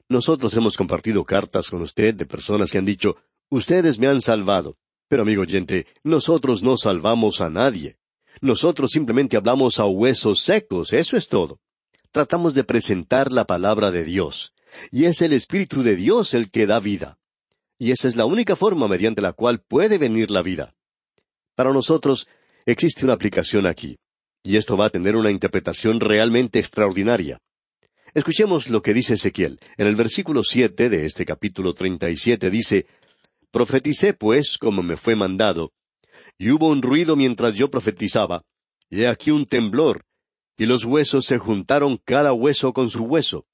Nosotros 0.08 0.56
hemos 0.56 0.76
compartido 0.76 1.24
cartas 1.24 1.70
con 1.70 1.82
usted 1.82 2.14
de 2.14 2.26
personas 2.26 2.70
que 2.70 2.78
han 2.78 2.84
dicho, 2.84 3.16
ustedes 3.48 3.98
me 3.98 4.06
han 4.06 4.20
salvado. 4.20 4.76
Pero 5.10 5.22
amigo 5.22 5.42
oyente, 5.42 5.88
nosotros 6.04 6.62
no 6.62 6.76
salvamos 6.76 7.40
a 7.40 7.50
nadie. 7.50 7.96
Nosotros 8.40 8.92
simplemente 8.92 9.36
hablamos 9.36 9.80
a 9.80 9.84
huesos 9.84 10.38
secos, 10.44 10.92
eso 10.92 11.16
es 11.16 11.26
todo. 11.26 11.58
Tratamos 12.12 12.54
de 12.54 12.62
presentar 12.62 13.32
la 13.32 13.44
palabra 13.44 13.90
de 13.90 14.04
Dios. 14.04 14.52
Y 14.92 15.06
es 15.06 15.20
el 15.20 15.32
Espíritu 15.32 15.82
de 15.82 15.96
Dios 15.96 16.32
el 16.32 16.52
que 16.52 16.64
da 16.68 16.78
vida. 16.78 17.18
Y 17.76 17.90
esa 17.90 18.06
es 18.06 18.14
la 18.14 18.24
única 18.24 18.54
forma 18.54 18.86
mediante 18.86 19.20
la 19.20 19.32
cual 19.32 19.60
puede 19.66 19.98
venir 19.98 20.30
la 20.30 20.42
vida. 20.42 20.76
Para 21.56 21.72
nosotros 21.72 22.28
existe 22.64 23.04
una 23.04 23.14
aplicación 23.14 23.66
aquí. 23.66 23.98
Y 24.44 24.58
esto 24.58 24.76
va 24.76 24.86
a 24.86 24.90
tener 24.90 25.16
una 25.16 25.32
interpretación 25.32 25.98
realmente 25.98 26.60
extraordinaria. 26.60 27.40
Escuchemos 28.14 28.68
lo 28.68 28.80
que 28.80 28.94
dice 28.94 29.14
Ezequiel. 29.14 29.58
En 29.76 29.88
el 29.88 29.96
versículo 29.96 30.44
siete 30.44 30.88
de 30.88 31.04
este 31.04 31.24
capítulo 31.24 31.74
treinta 31.74 32.10
y 32.10 32.16
siete 32.16 32.48
dice 32.48 32.86
Profeticé, 33.50 34.14
pues, 34.14 34.58
como 34.58 34.82
me 34.82 34.96
fue 34.96 35.16
mandado, 35.16 35.72
y 36.38 36.50
hubo 36.50 36.68
un 36.68 36.82
ruido 36.82 37.16
mientras 37.16 37.54
yo 37.54 37.70
profetizaba, 37.70 38.42
y 38.88 39.02
he 39.02 39.08
aquí 39.08 39.30
un 39.30 39.46
temblor, 39.46 40.04
y 40.56 40.66
los 40.66 40.84
huesos 40.84 41.26
se 41.26 41.38
juntaron 41.38 41.96
cada 42.04 42.32
hueso 42.32 42.72
con 42.72 42.90
su 42.90 43.04
hueso. 43.04 43.46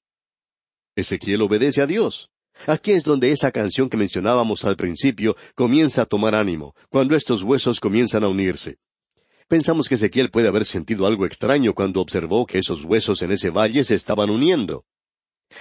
Ezequiel 0.95 1.41
obedece 1.41 1.81
a 1.81 1.87
Dios. 1.87 2.29
Aquí 2.65 2.91
es 2.91 3.03
donde 3.03 3.31
esa 3.31 3.51
canción 3.51 3.89
que 3.89 3.97
mencionábamos 3.97 4.65
al 4.65 4.75
principio 4.75 5.35
comienza 5.55 6.03
a 6.03 6.05
tomar 6.05 6.35
ánimo, 6.35 6.75
cuando 6.89 7.15
estos 7.15 7.43
huesos 7.43 7.79
comienzan 7.79 8.23
a 8.23 8.29
unirse. 8.29 8.77
Pensamos 9.47 9.87
que 9.87 9.95
Ezequiel 9.95 10.29
puede 10.29 10.47
haber 10.47 10.65
sentido 10.65 11.05
algo 11.05 11.25
extraño 11.25 11.73
cuando 11.73 12.01
observó 12.01 12.45
que 12.45 12.57
esos 12.57 12.83
huesos 12.83 13.21
en 13.21 13.31
ese 13.31 13.49
valle 13.49 13.83
se 13.83 13.95
estaban 13.95 14.29
uniendo. 14.29 14.85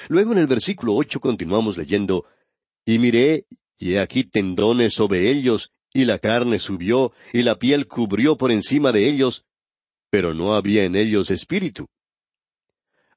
Luego 0.09 0.33
en 0.33 0.39
el 0.39 0.47
versículo 0.47 0.95
ocho 0.95 1.21
continuamos 1.21 1.77
leyendo, 1.77 2.25
Y 2.85 2.99
miré, 2.99 3.47
y 3.79 3.97
aquí 3.97 4.25
tendones 4.25 4.95
sobre 4.95 5.31
ellos, 5.31 5.73
y 5.93 6.05
la 6.05 6.19
carne 6.19 6.59
subió, 6.59 7.13
y 7.33 7.43
la 7.43 7.59
piel 7.59 7.87
cubrió 7.87 8.37
por 8.37 8.53
encima 8.53 8.93
de 8.93 9.09
ellos, 9.09 9.45
pero 10.11 10.35
no 10.35 10.55
había 10.55 10.85
en 10.85 10.97
ellos 10.97 11.31
espíritu. 11.31 11.87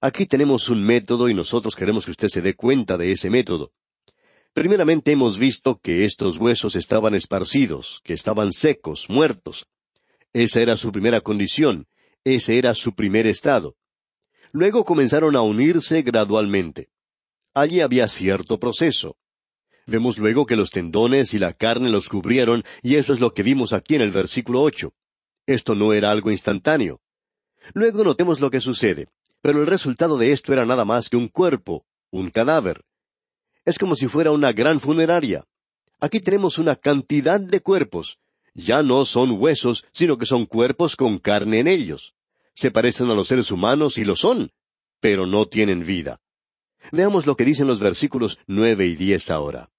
Aquí 0.02 0.26
tenemos 0.26 0.70
un 0.70 0.84
método 0.86 1.28
y 1.28 1.34
nosotros 1.34 1.76
queremos 1.76 2.06
que 2.06 2.12
usted 2.12 2.30
se 2.30 2.42
dé 2.42 2.56
cuenta 2.56 2.98
de 2.98 3.12
ese 3.12 3.30
método. 3.30 3.72
Primeramente 4.54 5.12
hemos 5.12 5.38
visto 5.38 5.80
que 5.82 6.06
estos 6.06 6.38
huesos 6.38 6.76
estaban 6.76 7.16
esparcidos, 7.16 8.02
que 8.04 8.14
estaban 8.14 8.52
secos, 8.52 9.10
muertos. 9.10 9.68
Esa 10.34 10.62
era 10.62 10.78
su 10.78 10.92
primera 10.92 11.22
condición, 11.22 11.88
ese 12.24 12.58
era 12.58 12.74
su 12.76 12.94
primer 12.96 13.28
estado. 13.28 13.76
Luego 14.52 14.86
comenzaron 14.86 15.36
a 15.36 15.42
unirse 15.42 16.02
gradualmente. 16.02 16.90
Allí 17.54 17.82
había 17.82 18.08
cierto 18.08 18.60
proceso. 18.60 19.18
Vemos 19.90 20.20
luego 20.20 20.46
que 20.46 20.56
los 20.56 20.70
tendones 20.70 21.34
y 21.34 21.40
la 21.40 21.54
carne 21.54 21.90
los 21.90 22.10
cubrieron, 22.10 22.64
y 22.84 22.96
eso 22.96 23.12
es 23.12 23.20
lo 23.20 23.34
que 23.34 23.44
vimos 23.44 23.74
aquí 23.74 23.96
en 23.96 24.02
el 24.02 24.12
versículo 24.12 24.62
ocho. 24.62 24.94
Esto 25.48 25.74
no 25.74 25.94
era 25.94 26.12
algo 26.12 26.30
instantáneo. 26.30 27.02
Luego 27.74 28.04
notemos 28.04 28.40
lo 28.40 28.52
que 28.52 28.62
sucede. 28.62 29.08
Pero 29.42 29.62
el 29.62 29.68
resultado 29.68 30.18
de 30.18 30.32
esto 30.32 30.54
era 30.54 30.66
nada 30.66 30.86
más 30.86 31.10
que 31.10 31.18
un 31.18 31.28
cuerpo, 31.28 31.86
un 32.12 32.30
cadáver. 32.30 32.84
Es 33.66 33.80
como 33.80 33.96
si 33.96 34.08
fuera 34.08 34.32
una 34.32 34.52
gran 34.52 34.80
funeraria. 34.80 35.46
Aquí 36.00 36.20
tenemos 36.20 36.58
una 36.58 36.76
cantidad 36.76 37.40
de 37.40 37.62
cuerpos. 37.62 38.20
Ya 38.54 38.84
no 38.84 39.06
son 39.06 39.32
huesos, 39.40 39.86
sino 39.92 40.18
que 40.18 40.26
son 40.26 40.46
cuerpos 40.46 40.96
con 40.96 41.20
carne 41.20 41.60
en 41.60 41.68
ellos. 41.68 42.14
Se 42.54 42.70
parecen 42.72 43.10
a 43.10 43.14
los 43.14 43.28
seres 43.28 43.52
humanos 43.52 43.98
y 43.98 44.04
lo 44.04 44.16
son, 44.16 44.52
pero 45.00 45.26
no 45.26 45.48
tienen 45.48 45.86
vida. 45.86 46.20
Veamos 46.92 47.26
lo 47.26 47.36
que 47.36 47.46
dicen 47.46 47.68
los 47.68 47.80
versículos 47.80 48.40
nueve 48.46 48.88
y 48.88 48.96
diez 48.96 49.32
ahora. 49.32 49.70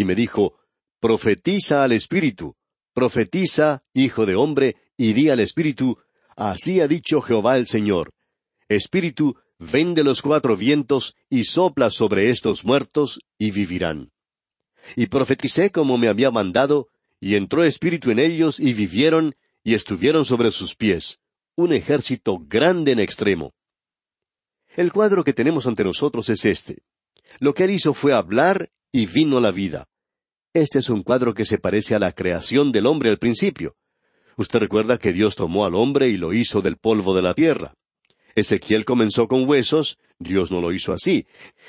Y 0.00 0.04
me 0.06 0.14
dijo, 0.14 0.54
Profetiza 0.98 1.84
al 1.84 1.92
Espíritu, 1.92 2.56
profetiza, 2.94 3.84
hijo 3.92 4.24
de 4.24 4.34
hombre, 4.34 4.76
y 4.96 5.12
di 5.12 5.28
al 5.28 5.40
Espíritu, 5.40 5.98
Así 6.36 6.80
ha 6.80 6.88
dicho 6.88 7.20
Jehová 7.20 7.58
el 7.58 7.66
Señor. 7.66 8.14
Espíritu, 8.66 9.36
ven 9.58 9.92
de 9.92 10.02
los 10.02 10.22
cuatro 10.22 10.56
vientos 10.56 11.16
y 11.28 11.44
sopla 11.44 11.90
sobre 11.90 12.30
estos 12.30 12.64
muertos 12.64 13.20
y 13.36 13.50
vivirán. 13.50 14.10
Y 14.96 15.08
profeticé 15.08 15.70
como 15.70 15.98
me 15.98 16.08
había 16.08 16.30
mandado, 16.30 16.88
y 17.20 17.34
entró 17.34 17.62
espíritu 17.62 18.10
en 18.10 18.20
ellos 18.20 18.58
y 18.58 18.72
vivieron 18.72 19.34
y 19.62 19.74
estuvieron 19.74 20.24
sobre 20.24 20.50
sus 20.50 20.74
pies, 20.76 21.18
un 21.56 21.74
ejército 21.74 22.38
grande 22.38 22.92
en 22.92 23.00
extremo. 23.00 23.52
El 24.74 24.94
cuadro 24.94 25.24
que 25.24 25.34
tenemos 25.34 25.66
ante 25.66 25.84
nosotros 25.84 26.30
es 26.30 26.46
este. 26.46 26.84
Lo 27.38 27.52
que 27.52 27.64
él 27.64 27.72
hizo 27.72 27.92
fue 27.92 28.14
hablar 28.14 28.70
y 28.92 29.06
vino 29.06 29.40
la 29.40 29.50
vida. 29.50 29.89
Este 30.52 30.80
es 30.80 30.90
un 30.90 31.04
cuadro 31.04 31.32
que 31.32 31.44
se 31.44 31.58
parece 31.58 31.94
a 31.94 32.00
la 32.00 32.12
creación 32.12 32.72
del 32.72 32.86
hombre 32.86 33.10
al 33.10 33.18
principio. 33.18 33.76
Usted 34.36 34.58
recuerda 34.58 34.98
que 34.98 35.12
Dios 35.12 35.36
tomó 35.36 35.64
al 35.64 35.76
hombre 35.76 36.08
y 36.08 36.16
lo 36.16 36.32
hizo 36.32 36.60
del 36.60 36.76
polvo 36.76 37.14
de 37.14 37.22
la 37.22 37.34
tierra. 37.34 37.74
Ezequiel 38.34 38.84
comenzó 38.84 39.28
con 39.28 39.48
huesos, 39.48 39.98
Dios 40.18 40.50
no 40.50 40.60
lo 40.60 40.72
hizo 40.72 40.92
así. 40.92 41.26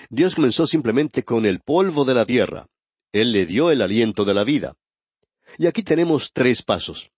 Dios 0.09 0.33
comenzó 0.33 0.65
simplemente 0.65 1.23
con 1.23 1.45
el 1.45 1.59
polvo 1.59 2.05
de 2.05 2.15
la 2.15 2.25
tierra. 2.25 2.67
Él 3.11 3.31
le 3.33 3.45
dio 3.45 3.69
el 3.69 3.83
aliento 3.83 4.25
de 4.25 4.33
la 4.33 4.43
vida. 4.43 4.73
Y 5.59 5.67
aquí 5.67 5.83
tenemos 5.83 6.31
tres 6.33 6.63
pasos. 6.63 7.11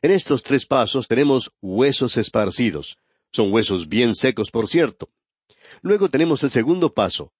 En 0.00 0.12
estos 0.12 0.42
tres 0.42 0.64
pasos 0.64 1.06
tenemos 1.06 1.50
huesos 1.60 2.16
esparcidos. 2.16 2.96
Son 3.30 3.52
huesos 3.52 3.88
bien 3.88 4.14
secos, 4.14 4.50
por 4.50 4.68
cierto. 4.68 5.10
Luego 5.82 6.08
tenemos 6.08 6.42
el 6.44 6.50
segundo 6.50 6.94
paso. 6.94 7.32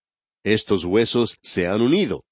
Estos 0.44 0.84
huesos 0.84 1.38
se 1.42 1.66
han 1.66 1.80
unido. 1.80 2.24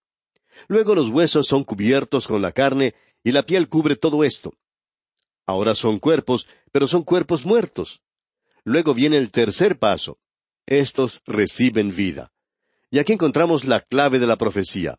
Luego 0.67 0.95
los 0.95 1.09
huesos 1.09 1.47
son 1.47 1.65
cubiertos 1.65 2.27
con 2.27 2.43
la 2.43 2.53
carne 2.53 2.95
y 3.23 3.33
la 3.33 3.45
piel 3.45 3.69
cubre 3.69 3.97
todo 3.97 4.25
esto. 4.25 4.55
Ahora 5.47 5.75
son 5.75 5.99
cuerpos, 5.99 6.47
pero 6.73 6.87
son 6.87 7.05
cuerpos 7.05 7.47
muertos. 7.47 8.03
Luego 8.65 8.93
viene 8.95 9.17
el 9.17 9.31
tercer 9.31 9.79
paso. 9.79 10.19
Estos 10.67 11.23
reciben 11.27 11.95
vida. 11.95 12.33
Y 12.91 12.99
aquí 12.99 13.15
encontramos 13.15 13.65
la 13.65 13.81
clave 13.81 14.19
de 14.19 14.27
la 14.27 14.37
profecía. 14.37 14.99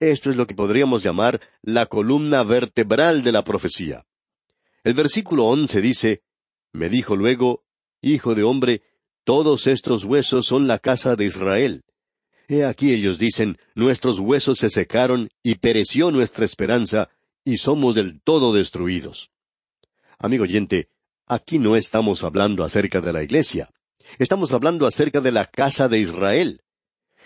Esto 0.00 0.30
es 0.30 0.36
lo 0.36 0.46
que 0.46 0.54
podríamos 0.54 1.02
llamar 1.02 1.40
la 1.62 1.86
columna 1.86 2.42
vertebral 2.42 3.22
de 3.22 3.32
la 3.32 3.44
profecía. 3.44 4.04
El 4.82 4.94
versículo 4.94 5.46
once 5.46 5.80
dice, 5.80 6.22
Me 6.72 6.88
dijo 6.88 7.16
luego, 7.16 7.64
Hijo 8.02 8.34
de 8.34 8.42
hombre, 8.42 8.82
todos 9.24 9.66
estos 9.66 10.04
huesos 10.04 10.46
son 10.46 10.66
la 10.66 10.78
casa 10.78 11.16
de 11.16 11.24
Israel. 11.24 11.84
He 12.48 12.64
aquí 12.64 12.92
ellos 12.92 13.18
dicen, 13.18 13.58
Nuestros 13.74 14.18
huesos 14.18 14.58
se 14.58 14.68
secaron 14.68 15.30
y 15.42 15.56
pereció 15.56 16.10
nuestra 16.10 16.44
esperanza, 16.44 17.08
y 17.44 17.58
somos 17.58 17.94
del 17.94 18.20
todo 18.22 18.52
destruidos. 18.52 19.30
Amigo 20.18 20.44
oyente, 20.44 20.88
aquí 21.26 21.58
no 21.58 21.76
estamos 21.76 22.24
hablando 22.24 22.64
acerca 22.64 23.00
de 23.00 23.12
la 23.12 23.22
iglesia. 23.22 23.70
Estamos 24.18 24.52
hablando 24.52 24.86
acerca 24.86 25.20
de 25.20 25.32
la 25.32 25.46
casa 25.46 25.88
de 25.88 25.98
Israel. 25.98 26.62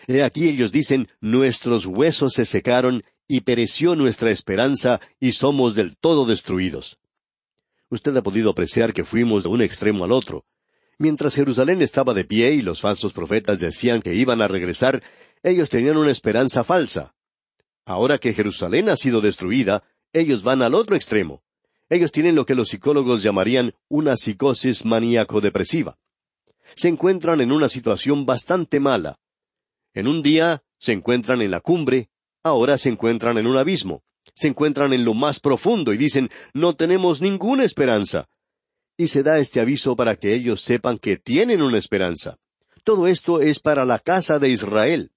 He 0.07 0.23
aquí 0.23 0.49
ellos 0.49 0.73
dicen, 0.73 1.09
nuestros 1.21 1.87
huesos 1.87 2.35
se 2.35 2.45
secaron 2.45 3.03
y 3.27 3.41
pereció 3.41 3.97
nuestra 3.97 4.31
esperanza 4.31 5.01
y 5.21 5.33
somos 5.33 5.75
del 5.75 5.97
todo 5.97 6.25
destruidos. 6.25 6.99
Usted 7.91 8.17
ha 8.17 8.23
podido 8.23 8.51
apreciar 8.51 8.93
que 8.93 9.05
fuimos 9.05 9.43
de 9.43 9.49
un 9.49 9.63
extremo 9.63 10.05
al 10.05 10.13
otro. 10.13 10.45
Mientras 10.99 11.37
Jerusalén 11.37 11.81
estaba 11.81 12.13
de 12.13 12.25
pie 12.25 12.55
y 12.55 12.61
los 12.61 12.81
falsos 12.81 13.13
profetas 13.13 13.61
decían 13.61 14.03
que 14.03 14.15
iban 14.15 14.43
a 14.43 14.49
regresar, 14.49 15.03
ellos 15.45 15.71
tenían 15.71 15.97
una 15.97 16.11
esperanza 16.11 16.65
falsa. 16.65 17.15
Ahora 17.87 18.19
que 18.19 18.35
Jerusalén 18.35 18.89
ha 18.89 18.97
sido 18.97 19.21
destruida, 19.21 19.85
ellos 20.13 20.43
van 20.43 20.61
al 20.61 20.75
otro 20.75 20.97
extremo. 20.97 21.43
Ellos 21.89 22.11
tienen 22.11 22.35
lo 22.35 22.45
que 22.45 22.57
los 22.57 22.69
psicólogos 22.69 23.23
llamarían 23.23 23.75
una 23.89 24.17
psicosis 24.17 24.85
maníaco-depresiva. 24.85 25.97
Se 26.75 26.89
encuentran 26.89 27.41
en 27.41 27.53
una 27.53 27.69
situación 27.69 28.27
bastante 28.27 28.81
mala. 28.81 29.21
En 29.95 30.09
un 30.09 30.23
día 30.23 30.65
se 30.79 30.93
encuentran 30.93 31.41
en 31.43 31.53
la 31.53 31.61
cumbre, 31.61 32.11
ahora 32.43 32.77
se 32.77 32.91
encuentran 32.91 33.39
en 33.39 33.47
un 33.47 33.57
abismo. 33.57 34.03
Se 34.35 34.49
encuentran 34.49 34.93
en 34.93 35.05
lo 35.05 35.15
más 35.15 35.41
profundo 35.41 35.93
y 35.93 35.97
dicen, 35.97 36.29
no 36.53 36.75
tenemos 36.77 37.23
ninguna 37.23 37.65
esperanza. 37.65 38.29
Y 38.99 39.07
se 39.07 39.23
da 39.23 39.39
este 39.39 39.61
aviso 39.61 39.97
para 39.97 40.17
que 40.17 40.35
ellos 40.35 40.61
sepan 40.61 40.99
que 40.99 41.17
tienen 41.17 41.63
una 41.63 41.79
esperanza. 41.79 42.37
Todo 42.85 43.07
esto 43.07 43.41
es 43.41 43.61
para 43.61 43.87
la 43.87 44.01
casa 44.01 44.39
de 44.39 44.51
Israel. 44.51 45.13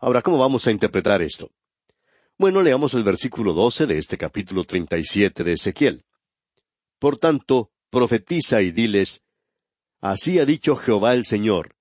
Ahora, 0.00 0.22
¿cómo 0.22 0.38
vamos 0.38 0.66
a 0.66 0.70
interpretar 0.70 1.20
esto? 1.20 1.50
Bueno, 2.38 2.62
leamos 2.62 2.94
el 2.94 3.04
versículo 3.04 3.52
doce 3.52 3.86
de 3.86 3.98
este 3.98 4.16
capítulo 4.16 4.64
treinta 4.64 4.96
y 4.98 5.04
siete 5.04 5.44
de 5.44 5.52
Ezequiel. 5.52 6.02
Por 6.98 7.18
tanto, 7.18 7.70
profetiza 7.90 8.62
y 8.62 8.72
diles, 8.72 9.22
Así 10.00 10.38
ha 10.38 10.46
dicho 10.46 10.74
Jehová 10.74 11.14
el 11.14 11.26
Señor, 11.26 11.76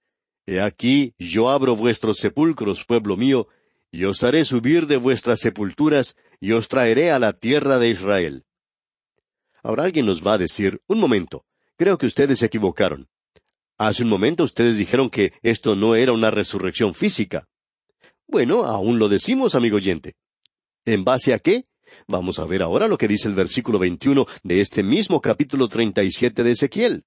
He 0.46 0.60
aquí 0.60 1.14
yo 1.18 1.50
abro 1.50 1.76
vuestros 1.76 2.18
sepulcros, 2.18 2.84
pueblo 2.86 3.16
mío, 3.16 3.48
y 3.92 4.04
os 4.04 4.24
haré 4.24 4.44
subir 4.44 4.88
de 4.88 4.98
vuestras 4.98 5.40
sepulturas, 5.40 6.18
y 6.42 6.52
os 6.52 6.68
traeré 6.68 7.12
a 7.12 7.20
la 7.20 7.32
tierra 7.32 7.80
de 7.80 7.90
Israel. 7.90 8.44
Ahora 9.64 9.86
alguien 9.86 10.06
nos 10.06 10.26
va 10.26 10.34
a 10.34 10.38
decir, 10.38 10.82
un 10.88 11.00
momento, 11.00 11.46
creo 11.78 11.98
que 11.98 12.06
ustedes 12.06 12.40
se 12.40 12.48
equivocaron. 12.48 13.08
Hace 13.78 14.04
un 14.04 14.10
momento 14.10 14.44
ustedes 14.44 14.78
dijeron 14.78 15.10
que 15.10 15.34
esto 15.42 15.76
no 15.76 15.96
era 15.96 16.12
una 16.12 16.30
resurrección 16.30 16.94
física. 16.94 17.48
Bueno, 18.28 18.66
aún 18.66 19.00
lo 19.00 19.10
decimos, 19.10 19.56
amigo 19.56 19.78
oyente. 19.78 20.16
¿En 20.86 21.04
base 21.04 21.34
a 21.34 21.40
qué? 21.40 21.66
Vamos 22.08 22.40
a 22.40 22.46
ver 22.46 22.62
ahora 22.62 22.88
lo 22.88 22.98
que 22.98 23.08
dice 23.08 23.28
el 23.28 23.36
versículo 23.36 23.80
21 23.80 24.26
de 24.44 24.62
este 24.62 24.84
mismo 24.84 25.22
capítulo 25.22 25.68
37 25.68 26.44
de 26.44 26.52
Ezequiel. 26.52 27.04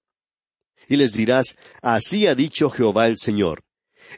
Y 0.89 0.97
les 0.97 1.13
dirás, 1.13 1.57
así 1.83 2.27
ha 2.27 2.35
dicho 2.35 2.71
Jehová 2.71 3.07
el 3.07 3.19
Señor. 3.19 3.65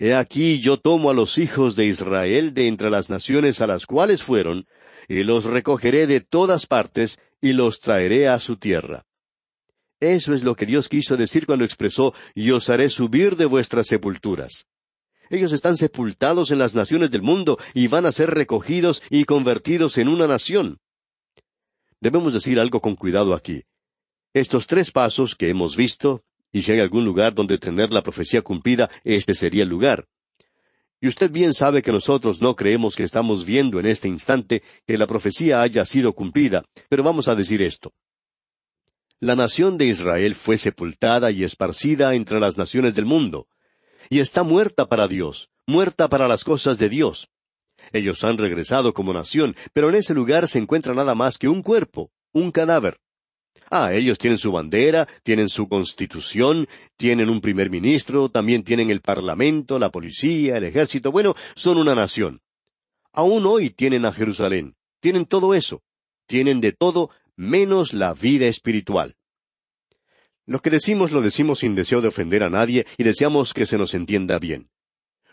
He 0.01 0.14
aquí 0.14 0.61
yo 0.61 0.77
tomo 0.77 1.11
a 1.11 1.14
los 1.14 1.38
hijos 1.38 1.74
de 1.74 1.87
Israel 1.87 2.53
de 2.55 2.68
entre 2.68 2.90
las 2.90 3.11
naciones 3.11 3.61
a 3.61 3.66
las 3.66 3.87
cuales 3.87 4.22
fueron, 4.22 4.66
y 5.09 5.25
los 5.25 5.44
recogeré 5.44 6.07
de 6.07 6.21
todas 6.21 6.66
partes, 6.66 7.18
y 7.40 7.55
los 7.55 7.81
traeré 7.81 8.29
a 8.29 8.38
su 8.38 8.57
tierra. 8.57 9.05
Eso 10.01 10.33
es 10.33 10.44
lo 10.44 10.55
que 10.55 10.66
Dios 10.66 10.88
quiso 10.88 11.16
decir 11.16 11.47
cuando 11.47 11.64
expresó, 11.64 12.14
y 12.35 12.51
os 12.51 12.68
haré 12.68 12.88
subir 12.88 13.37
de 13.37 13.47
vuestras 13.47 13.87
sepulturas. 13.87 14.66
Ellos 15.31 15.53
están 15.53 15.77
sepultados 15.77 16.51
en 16.51 16.59
las 16.59 16.75
naciones 16.75 17.11
del 17.11 17.23
mundo 17.23 17.59
y 17.75 17.87
van 17.88 18.07
a 18.07 18.12
ser 18.12 18.31
recogidos 18.31 19.03
y 19.11 19.25
convertidos 19.25 19.99
en 19.99 20.09
una 20.09 20.27
nación. 20.27 20.79
Debemos 22.01 22.33
decir 22.33 22.61
algo 22.61 22.81
con 22.81 22.94
cuidado 22.94 23.35
aquí. 23.35 23.62
Estos 24.33 24.66
tres 24.66 24.90
pasos 24.90 25.35
que 25.35 25.49
hemos 25.49 25.77
visto, 25.77 26.23
y 26.53 26.62
si 26.62 26.73
hay 26.73 26.81
algún 26.81 27.05
lugar 27.05 27.35
donde 27.35 27.59
tener 27.59 27.92
la 27.92 28.03
profecía 28.03 28.42
cumplida, 28.42 28.88
este 29.05 29.35
sería 29.35 29.64
el 29.64 29.68
lugar. 29.68 30.07
Y 31.00 31.08
usted 31.08 31.30
bien 31.30 31.52
sabe 31.54 31.82
que 31.82 31.92
nosotros 31.92 32.40
no 32.42 32.56
creemos 32.56 32.96
que 32.96 33.04
estamos 33.04 33.44
viendo 33.44 33.78
en 33.78 33.87
este 33.87 34.08
instante 34.08 34.62
que 34.87 34.98
la 34.98 35.06
profecía 35.06 35.62
haya 35.62 35.84
sido 35.84 36.12
cumplida, 36.12 36.64
pero 36.88 37.02
vamos 37.02 37.28
a 37.28 37.37
decir 37.37 37.62
esto. 37.62 37.92
La 39.20 39.37
nación 39.37 39.78
de 39.78 39.87
Israel 39.87 40.34
fue 40.34 40.58
sepultada 40.58 41.30
y 41.30 41.44
esparcida 41.44 42.14
entre 42.14 42.40
las 42.40 42.56
naciones 42.56 42.94
del 42.94 43.04
mundo 43.04 43.48
y 44.11 44.20
está 44.20 44.42
muerta 44.42 44.88
para 44.88 45.08
Dios, 45.08 45.50
muerta 45.66 46.08
para 46.08 46.28
las 46.28 46.44
cosas 46.44 46.78
de 46.78 46.88
Dios. 46.88 47.28
Ellos 47.92 48.24
han 48.24 48.38
regresado 48.38 48.92
como 48.92 49.12
nación, 49.12 49.56
pero 49.72 49.88
en 49.88 49.96
ese 49.96 50.14
lugar 50.14 50.48
se 50.48 50.58
encuentra 50.58 50.94
nada 50.94 51.14
más 51.14 51.38
que 51.38 51.48
un 51.48 51.62
cuerpo, 51.62 52.11
un 52.32 52.50
cadáver. 52.50 53.00
Ah, 53.71 53.92
ellos 53.92 54.18
tienen 54.18 54.38
su 54.38 54.53
bandera, 54.53 55.07
tienen 55.23 55.49
su 55.49 55.68
constitución, 55.68 56.66
tienen 56.97 57.29
un 57.29 57.40
primer 57.40 57.71
ministro, 57.71 58.29
también 58.29 58.64
tienen 58.64 58.90
el 58.90 59.01
parlamento, 59.01 59.79
la 59.79 59.90
policía, 59.90 60.57
el 60.57 60.64
ejército. 60.64 61.12
Bueno, 61.12 61.35
son 61.55 61.79
una 61.79 61.94
nación. 61.94 62.40
Aún 63.12 63.47
hoy 63.47 63.71
tienen 63.71 64.05
a 64.05 64.12
Jerusalén, 64.12 64.77
tienen 65.01 65.27
todo 65.27 65.55
eso, 65.55 65.83
tienen 66.27 66.61
de 66.61 66.73
todo 66.73 67.11
menos 67.37 67.92
la 67.92 68.14
vida 68.14 68.47
espiritual. 68.47 69.14
Lo 70.47 70.61
que 70.61 70.71
decimos 70.71 71.12
lo 71.12 71.21
decimos 71.21 71.59
sin 71.59 71.75
deseo 71.75 72.01
de 72.01 72.09
ofender 72.09 72.42
a 72.42 72.51
nadie 72.51 72.87
y 72.97 73.05
deseamos 73.05 73.53
que 73.53 73.66
se 73.66 73.77
nos 73.77 73.92
entienda 73.92 74.38
bien. 74.38 74.71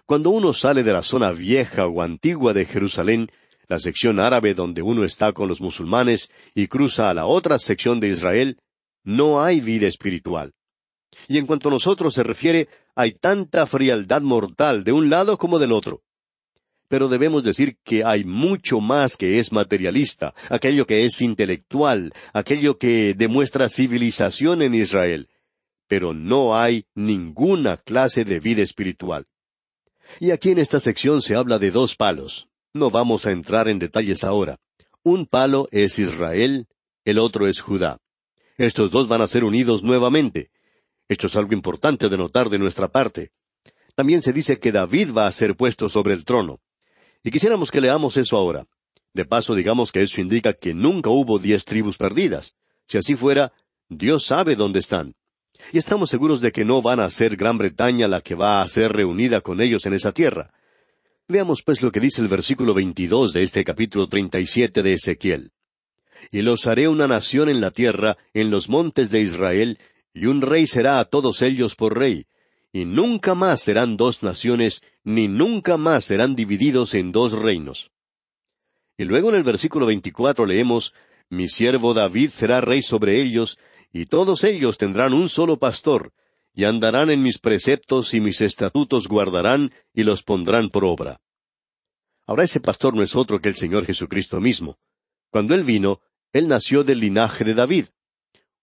Cuando 0.05 0.29
uno 0.29 0.53
sale 0.53 0.83
de 0.83 0.93
la 0.93 1.01
zona 1.01 1.31
vieja 1.31 1.87
o 1.87 2.01
antigua 2.01 2.53
de 2.53 2.65
Jerusalén, 2.65 3.31
la 3.67 3.79
sección 3.79 4.19
árabe 4.19 4.53
donde 4.53 4.81
uno 4.81 5.03
está 5.03 5.33
con 5.33 5.47
los 5.47 5.61
musulmanes, 5.61 6.29
y 6.53 6.67
cruza 6.67 7.09
a 7.09 7.13
la 7.13 7.25
otra 7.25 7.59
sección 7.59 7.99
de 7.99 8.09
Israel, 8.09 8.57
no 9.03 9.41
hay 9.41 9.59
vida 9.59 9.87
espiritual. 9.87 10.53
Y 11.27 11.37
en 11.37 11.45
cuanto 11.45 11.69
a 11.69 11.71
nosotros 11.71 12.13
se 12.13 12.23
refiere, 12.23 12.67
hay 12.95 13.13
tanta 13.13 13.65
frialdad 13.65 14.21
mortal 14.21 14.83
de 14.83 14.91
un 14.91 15.09
lado 15.09 15.37
como 15.37 15.59
del 15.59 15.71
otro. 15.71 16.01
Pero 16.87 17.07
debemos 17.07 17.43
decir 17.43 17.77
que 17.83 18.03
hay 18.03 18.23
mucho 18.23 18.79
más 18.79 19.17
que 19.17 19.39
es 19.39 19.51
materialista, 19.51 20.35
aquello 20.49 20.85
que 20.85 21.05
es 21.05 21.21
intelectual, 21.21 22.13
aquello 22.33 22.77
que 22.77 23.15
demuestra 23.15 23.69
civilización 23.69 24.61
en 24.61 24.75
Israel. 24.75 25.29
Pero 25.87 26.13
no 26.13 26.55
hay 26.57 26.85
ninguna 26.93 27.77
clase 27.77 28.23
de 28.23 28.39
vida 28.39 28.61
espiritual. 28.61 29.25
Y 30.19 30.31
aquí 30.31 30.51
en 30.51 30.59
esta 30.59 30.79
sección 30.79 31.21
se 31.21 31.35
habla 31.35 31.57
de 31.57 31.71
dos 31.71 31.95
palos. 31.95 32.47
No 32.75 32.91
vamos 32.91 33.25
a 33.25 33.31
entrar 33.31 33.69
en 33.69 33.79
detalles 33.79 34.25
ahora. 34.25 34.57
Un 35.01 35.27
palo 35.27 35.69
es 35.71 35.97
Israel, 35.97 36.67
el 37.05 37.19
otro 37.19 37.47
es 37.47 37.61
Judá. 37.61 37.99
Estos 38.57 38.91
dos 38.91 39.07
van 39.07 39.21
a 39.21 39.27
ser 39.27 39.45
unidos 39.45 39.81
nuevamente. 39.81 40.49
Esto 41.07 41.27
es 41.27 41.37
algo 41.37 41.53
importante 41.53 42.09
de 42.09 42.17
notar 42.17 42.49
de 42.49 42.59
nuestra 42.59 42.89
parte. 42.89 43.31
También 43.95 44.21
se 44.21 44.33
dice 44.33 44.59
que 44.59 44.73
David 44.73 45.13
va 45.15 45.25
a 45.25 45.31
ser 45.31 45.55
puesto 45.55 45.87
sobre 45.87 46.13
el 46.13 46.25
trono. 46.25 46.59
Y 47.23 47.31
quisiéramos 47.31 47.71
que 47.71 47.79
leamos 47.79 48.17
eso 48.17 48.35
ahora. 48.35 48.65
De 49.13 49.23
paso, 49.23 49.55
digamos 49.55 49.93
que 49.93 50.01
eso 50.01 50.19
indica 50.19 50.51
que 50.51 50.73
nunca 50.73 51.09
hubo 51.09 51.39
diez 51.39 51.63
tribus 51.63 51.97
perdidas. 51.97 52.57
Si 52.89 52.97
así 52.97 53.15
fuera, 53.15 53.53
Dios 53.87 54.25
sabe 54.25 54.57
dónde 54.57 54.79
están. 54.79 55.15
Y 55.71 55.77
estamos 55.77 56.09
seguros 56.09 56.41
de 56.41 56.51
que 56.51 56.65
no 56.65 56.81
van 56.81 56.99
a 56.99 57.09
ser 57.09 57.37
Gran 57.37 57.57
Bretaña 57.57 58.09
la 58.09 58.19
que 58.19 58.35
va 58.35 58.61
a 58.61 58.67
ser 58.67 58.91
reunida 58.91 59.39
con 59.39 59.61
ellos 59.61 59.85
en 59.85 59.93
esa 59.93 60.11
tierra. 60.11 60.51
Veamos 61.27 61.63
pues 61.63 61.81
lo 61.81 61.91
que 61.91 61.99
dice 61.99 62.21
el 62.21 62.27
versículo 62.27 62.75
veintidós 62.75 63.33
de 63.33 63.41
este 63.41 63.63
capítulo 63.63 64.07
treinta 64.07 64.39
y 64.39 64.45
siete 64.45 64.83
de 64.83 64.93
Ezequiel. 64.93 65.53
Y 66.31 66.43
los 66.43 66.67
haré 66.67 66.87
una 66.87 67.07
nación 67.07 67.49
en 67.49 67.61
la 67.61 67.71
tierra, 67.71 68.15
en 68.35 68.51
los 68.51 68.69
montes 68.69 69.09
de 69.09 69.21
Israel, 69.21 69.79
y 70.13 70.27
un 70.27 70.41
rey 70.41 70.67
será 70.67 70.99
a 70.99 71.05
todos 71.05 71.41
ellos 71.41 71.75
por 71.75 71.97
rey, 71.97 72.27
y 72.71 72.85
nunca 72.85 73.33
más 73.33 73.59
serán 73.61 73.97
dos 73.97 74.21
naciones, 74.21 74.81
ni 75.03 75.27
nunca 75.27 75.77
más 75.77 76.05
serán 76.05 76.35
divididos 76.35 76.93
en 76.93 77.11
dos 77.11 77.33
reinos. 77.33 77.89
Y 78.95 79.05
luego 79.05 79.29
en 79.29 79.35
el 79.35 79.43
versículo 79.43 79.87
veinticuatro 79.87 80.45
leemos, 80.45 80.93
Mi 81.29 81.47
siervo 81.47 81.95
David 81.95 82.29
será 82.29 82.61
rey 82.61 82.83
sobre 82.83 83.19
ellos, 83.19 83.57
y 83.91 84.05
todos 84.05 84.43
ellos 84.43 84.77
tendrán 84.77 85.11
un 85.11 85.27
solo 85.29 85.57
pastor, 85.57 86.13
y 86.55 86.63
andarán 86.63 87.09
en 87.11 87.21
mis 87.21 87.37
preceptos 87.37 88.13
y 88.13 88.19
mis 88.19 88.41
estatutos 88.41 89.07
guardarán 89.07 89.71
y 89.93 90.03
los 90.03 90.23
pondrán 90.23 90.69
por 90.69 90.85
obra. 90.85 91.19
Ahora 92.25 92.43
ese 92.43 92.59
pastor 92.59 92.95
no 92.95 93.03
es 93.03 93.15
otro 93.15 93.39
que 93.39 93.49
el 93.49 93.55
Señor 93.55 93.85
Jesucristo 93.85 94.41
mismo. 94.41 94.79
Cuando 95.29 95.53
Él 95.53 95.63
vino, 95.63 96.01
él 96.35 96.49
nació 96.49 96.83
del 96.83 96.99
linaje 96.99 97.45
de 97.45 97.53
David. 97.53 97.85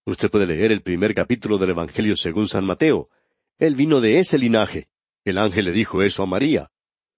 Usted 0.05 0.29
puede 0.29 0.45
leer 0.45 0.71
el 0.71 0.83
primer 0.83 1.15
capítulo 1.15 1.57
del 1.57 1.71
Evangelio 1.71 2.15
según 2.15 2.47
San 2.47 2.65
Mateo. 2.65 3.09
Él 3.57 3.73
vino 3.73 3.99
de 3.99 4.19
ese 4.19 4.37
linaje. 4.37 4.89
El 5.25 5.39
ángel 5.39 5.65
le 5.65 5.71
dijo 5.71 6.03
eso 6.03 6.21
a 6.21 6.27
María. 6.27 6.69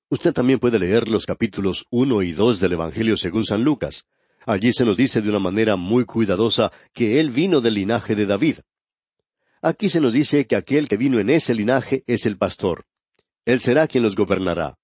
Usted 0.10 0.32
también 0.32 0.60
puede 0.60 0.80
leer 0.80 1.10
los 1.10 1.26
capítulos 1.26 1.88
uno 1.90 2.22
y 2.22 2.32
dos 2.32 2.62
del 2.62 2.72
Evangelio 2.72 3.18
según 3.18 3.44
San 3.44 3.66
Lucas. 3.66 4.06
Allí 4.46 4.72
se 4.72 4.86
nos 4.86 4.96
dice 4.96 5.22
de 5.22 5.28
una 5.28 5.40
manera 5.40 5.76
muy 5.76 6.06
cuidadosa 6.06 6.72
que 6.94 7.20
Él 7.20 7.32
vino 7.32 7.60
del 7.60 7.74
linaje 7.74 8.16
de 8.16 8.26
David. 8.26 8.60
Aquí 9.68 9.90
se 9.90 10.00
nos 10.00 10.14
dice 10.14 10.46
que 10.46 10.56
aquel 10.56 10.88
que 10.88 10.96
vino 10.96 11.20
en 11.20 11.28
ese 11.28 11.56
linaje 11.56 12.04
es 12.06 12.28
el 12.28 12.38
pastor. 12.38 12.86
Él 13.46 13.60
será 13.60 13.88
quien 13.88 14.04
los 14.04 14.16
gobernará. 14.16 14.78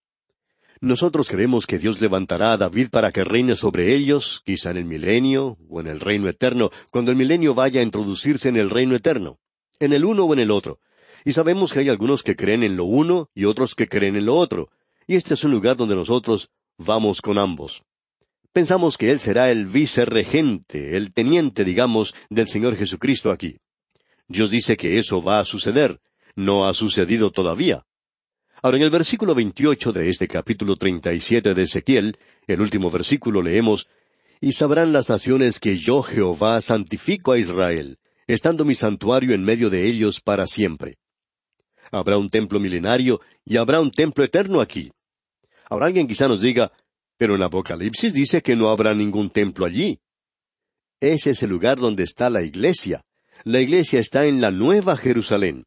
Nosotros 0.80 1.30
creemos 1.30 1.68
que 1.68 1.78
Dios 1.78 2.02
levantará 2.02 2.54
a 2.54 2.58
David 2.58 2.88
para 2.90 3.12
que 3.12 3.24
reine 3.24 3.56
sobre 3.56 3.94
ellos, 3.94 4.42
quizá 4.44 4.72
en 4.72 4.78
el 4.78 4.86
milenio 4.86 5.60
o 5.70 5.82
en 5.82 5.86
el 5.86 6.00
reino 6.00 6.28
eterno, 6.28 6.72
cuando 6.92 7.12
el 7.12 7.18
milenio 7.18 7.54
vaya 7.54 7.82
a 7.82 7.84
introducirse 7.84 8.50
en 8.50 8.58
el 8.58 8.72
reino 8.72 8.96
eterno, 8.96 9.38
en 9.80 9.94
el 9.94 10.04
uno 10.04 10.26
o 10.26 10.34
en 10.34 10.40
el 10.40 10.50
otro. 10.50 10.80
Y 11.26 11.34
sabemos 11.34 11.74
que 11.74 11.82
hay 11.82 11.90
algunos 11.90 12.24
que 12.24 12.36
creen 12.36 12.64
en 12.64 12.76
lo 12.76 12.86
uno 12.86 13.30
y 13.36 13.46
otros 13.46 13.76
que 13.76 13.88
creen 13.88 14.16
en 14.16 14.26
lo 14.26 14.36
otro. 14.36 14.72
Y 15.06 15.14
este 15.16 15.36
es 15.36 15.44
un 15.44 15.52
lugar 15.52 15.78
donde 15.78 15.94
nosotros 15.94 16.50
vamos 16.80 17.22
con 17.22 17.38
ambos. 17.38 17.84
Pensamos 18.52 18.98
que 18.98 19.12
Él 19.12 19.20
será 19.20 19.52
el 19.52 19.68
vicerregente, 19.68 20.98
el 20.98 21.14
teniente, 21.14 21.66
digamos, 21.66 22.16
del 22.32 22.48
Señor 22.48 22.76
Jesucristo 22.76 23.30
aquí. 23.30 23.60
Dios 24.32 24.50
dice 24.50 24.78
que 24.78 24.98
eso 24.98 25.22
va 25.22 25.40
a 25.40 25.46
suceder. 25.46 26.00
No 26.36 26.68
ha 26.68 26.74
sucedido 26.74 27.32
todavía. 27.32 27.86
Ahora, 28.64 28.78
en 28.78 28.84
el 28.84 28.90
versículo 28.90 29.36
veintiocho 29.36 29.92
de 29.92 30.08
este 30.08 30.28
capítulo 30.28 30.76
treinta 30.76 31.14
y 31.14 31.20
siete 31.20 31.54
de 31.54 31.64
Ezequiel, 31.64 32.18
el 32.48 32.62
último 32.62 32.90
versículo 32.90 33.42
leemos, 33.42 33.88
Y 34.40 34.54
sabrán 34.54 34.94
las 34.94 35.10
naciones 35.10 35.60
que 35.60 35.78
yo 35.78 36.02
Jehová 36.02 36.62
santifico 36.62 37.34
a 37.34 37.40
Israel, 37.40 37.98
estando 38.26 38.64
mi 38.64 38.76
santuario 38.76 39.36
en 39.36 39.44
medio 39.44 39.70
de 39.70 39.88
ellos 39.88 40.22
para 40.22 40.48
siempre. 40.48 40.98
Habrá 41.92 42.18
un 42.18 42.30
templo 42.30 42.60
milenario 42.60 43.20
y 43.44 43.58
habrá 43.58 43.82
un 43.82 43.92
templo 43.92 44.24
eterno 44.24 44.62
aquí. 44.62 44.92
Ahora 45.70 45.88
alguien 45.88 46.08
quizá 46.08 46.28
nos 46.28 46.42
diga, 46.42 46.72
pero 47.18 47.36
en 47.36 47.44
Apocalipsis 47.44 48.14
dice 48.14 48.42
que 48.42 48.56
no 48.56 48.70
habrá 48.70 48.94
ningún 48.94 49.30
templo 49.30 49.66
allí. 49.66 50.00
Ese 51.00 51.32
es 51.32 51.44
el 51.44 51.50
lugar 51.50 51.78
donde 51.78 52.04
está 52.04 52.30
la 52.30 52.44
iglesia. 52.44 53.04
La 53.44 53.60
iglesia 53.60 54.00
está 54.00 54.26
en 54.26 54.40
la 54.40 54.52
Nueva 54.52 54.96
Jerusalén. 54.98 55.66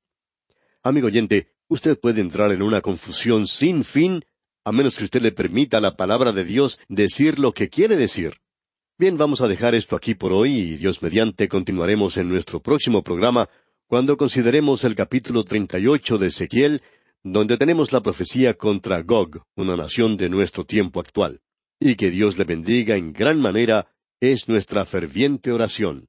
Amigo 0.84 1.08
oyente, 1.08 1.48
usted 1.66 1.98
puede 1.98 2.20
entrar 2.20 2.52
en 2.52 2.62
una 2.62 2.80
confusión 2.80 3.48
sin 3.48 3.82
fin 3.82 4.24
a 4.64 4.70
menos 4.70 4.96
que 4.96 5.04
usted 5.04 5.20
le 5.20 5.32
permita 5.32 5.78
a 5.78 5.80
la 5.80 5.96
palabra 5.96 6.32
de 6.32 6.44
Dios 6.44 6.78
decir 6.88 7.38
lo 7.40 7.52
que 7.52 7.68
quiere 7.68 7.96
decir. 7.96 8.34
Bien, 8.96 9.18
vamos 9.18 9.40
a 9.40 9.48
dejar 9.48 9.74
esto 9.74 9.96
aquí 9.96 10.14
por 10.14 10.32
hoy 10.32 10.56
y 10.56 10.76
Dios 10.76 11.02
mediante 11.02 11.48
continuaremos 11.48 12.16
en 12.16 12.28
nuestro 12.28 12.60
próximo 12.62 13.02
programa 13.02 13.48
cuando 13.88 14.16
consideremos 14.16 14.84
el 14.84 14.94
capítulo 14.94 15.44
treinta 15.44 15.78
y 15.80 15.88
ocho 15.88 16.16
de 16.16 16.28
Ezequiel, 16.28 16.80
donde 17.24 17.58
tenemos 17.58 17.92
la 17.92 18.02
profecía 18.02 18.54
contra 18.54 19.02
Gog, 19.02 19.42
una 19.56 19.76
nación 19.76 20.16
de 20.16 20.28
nuestro 20.28 20.64
tiempo 20.64 21.00
actual. 21.00 21.40
Y 21.80 21.96
que 21.96 22.10
Dios 22.10 22.38
le 22.38 22.44
bendiga 22.44 22.96
en 22.96 23.12
gran 23.12 23.40
manera 23.40 23.88
es 24.20 24.48
nuestra 24.48 24.84
ferviente 24.84 25.50
oración. 25.50 26.08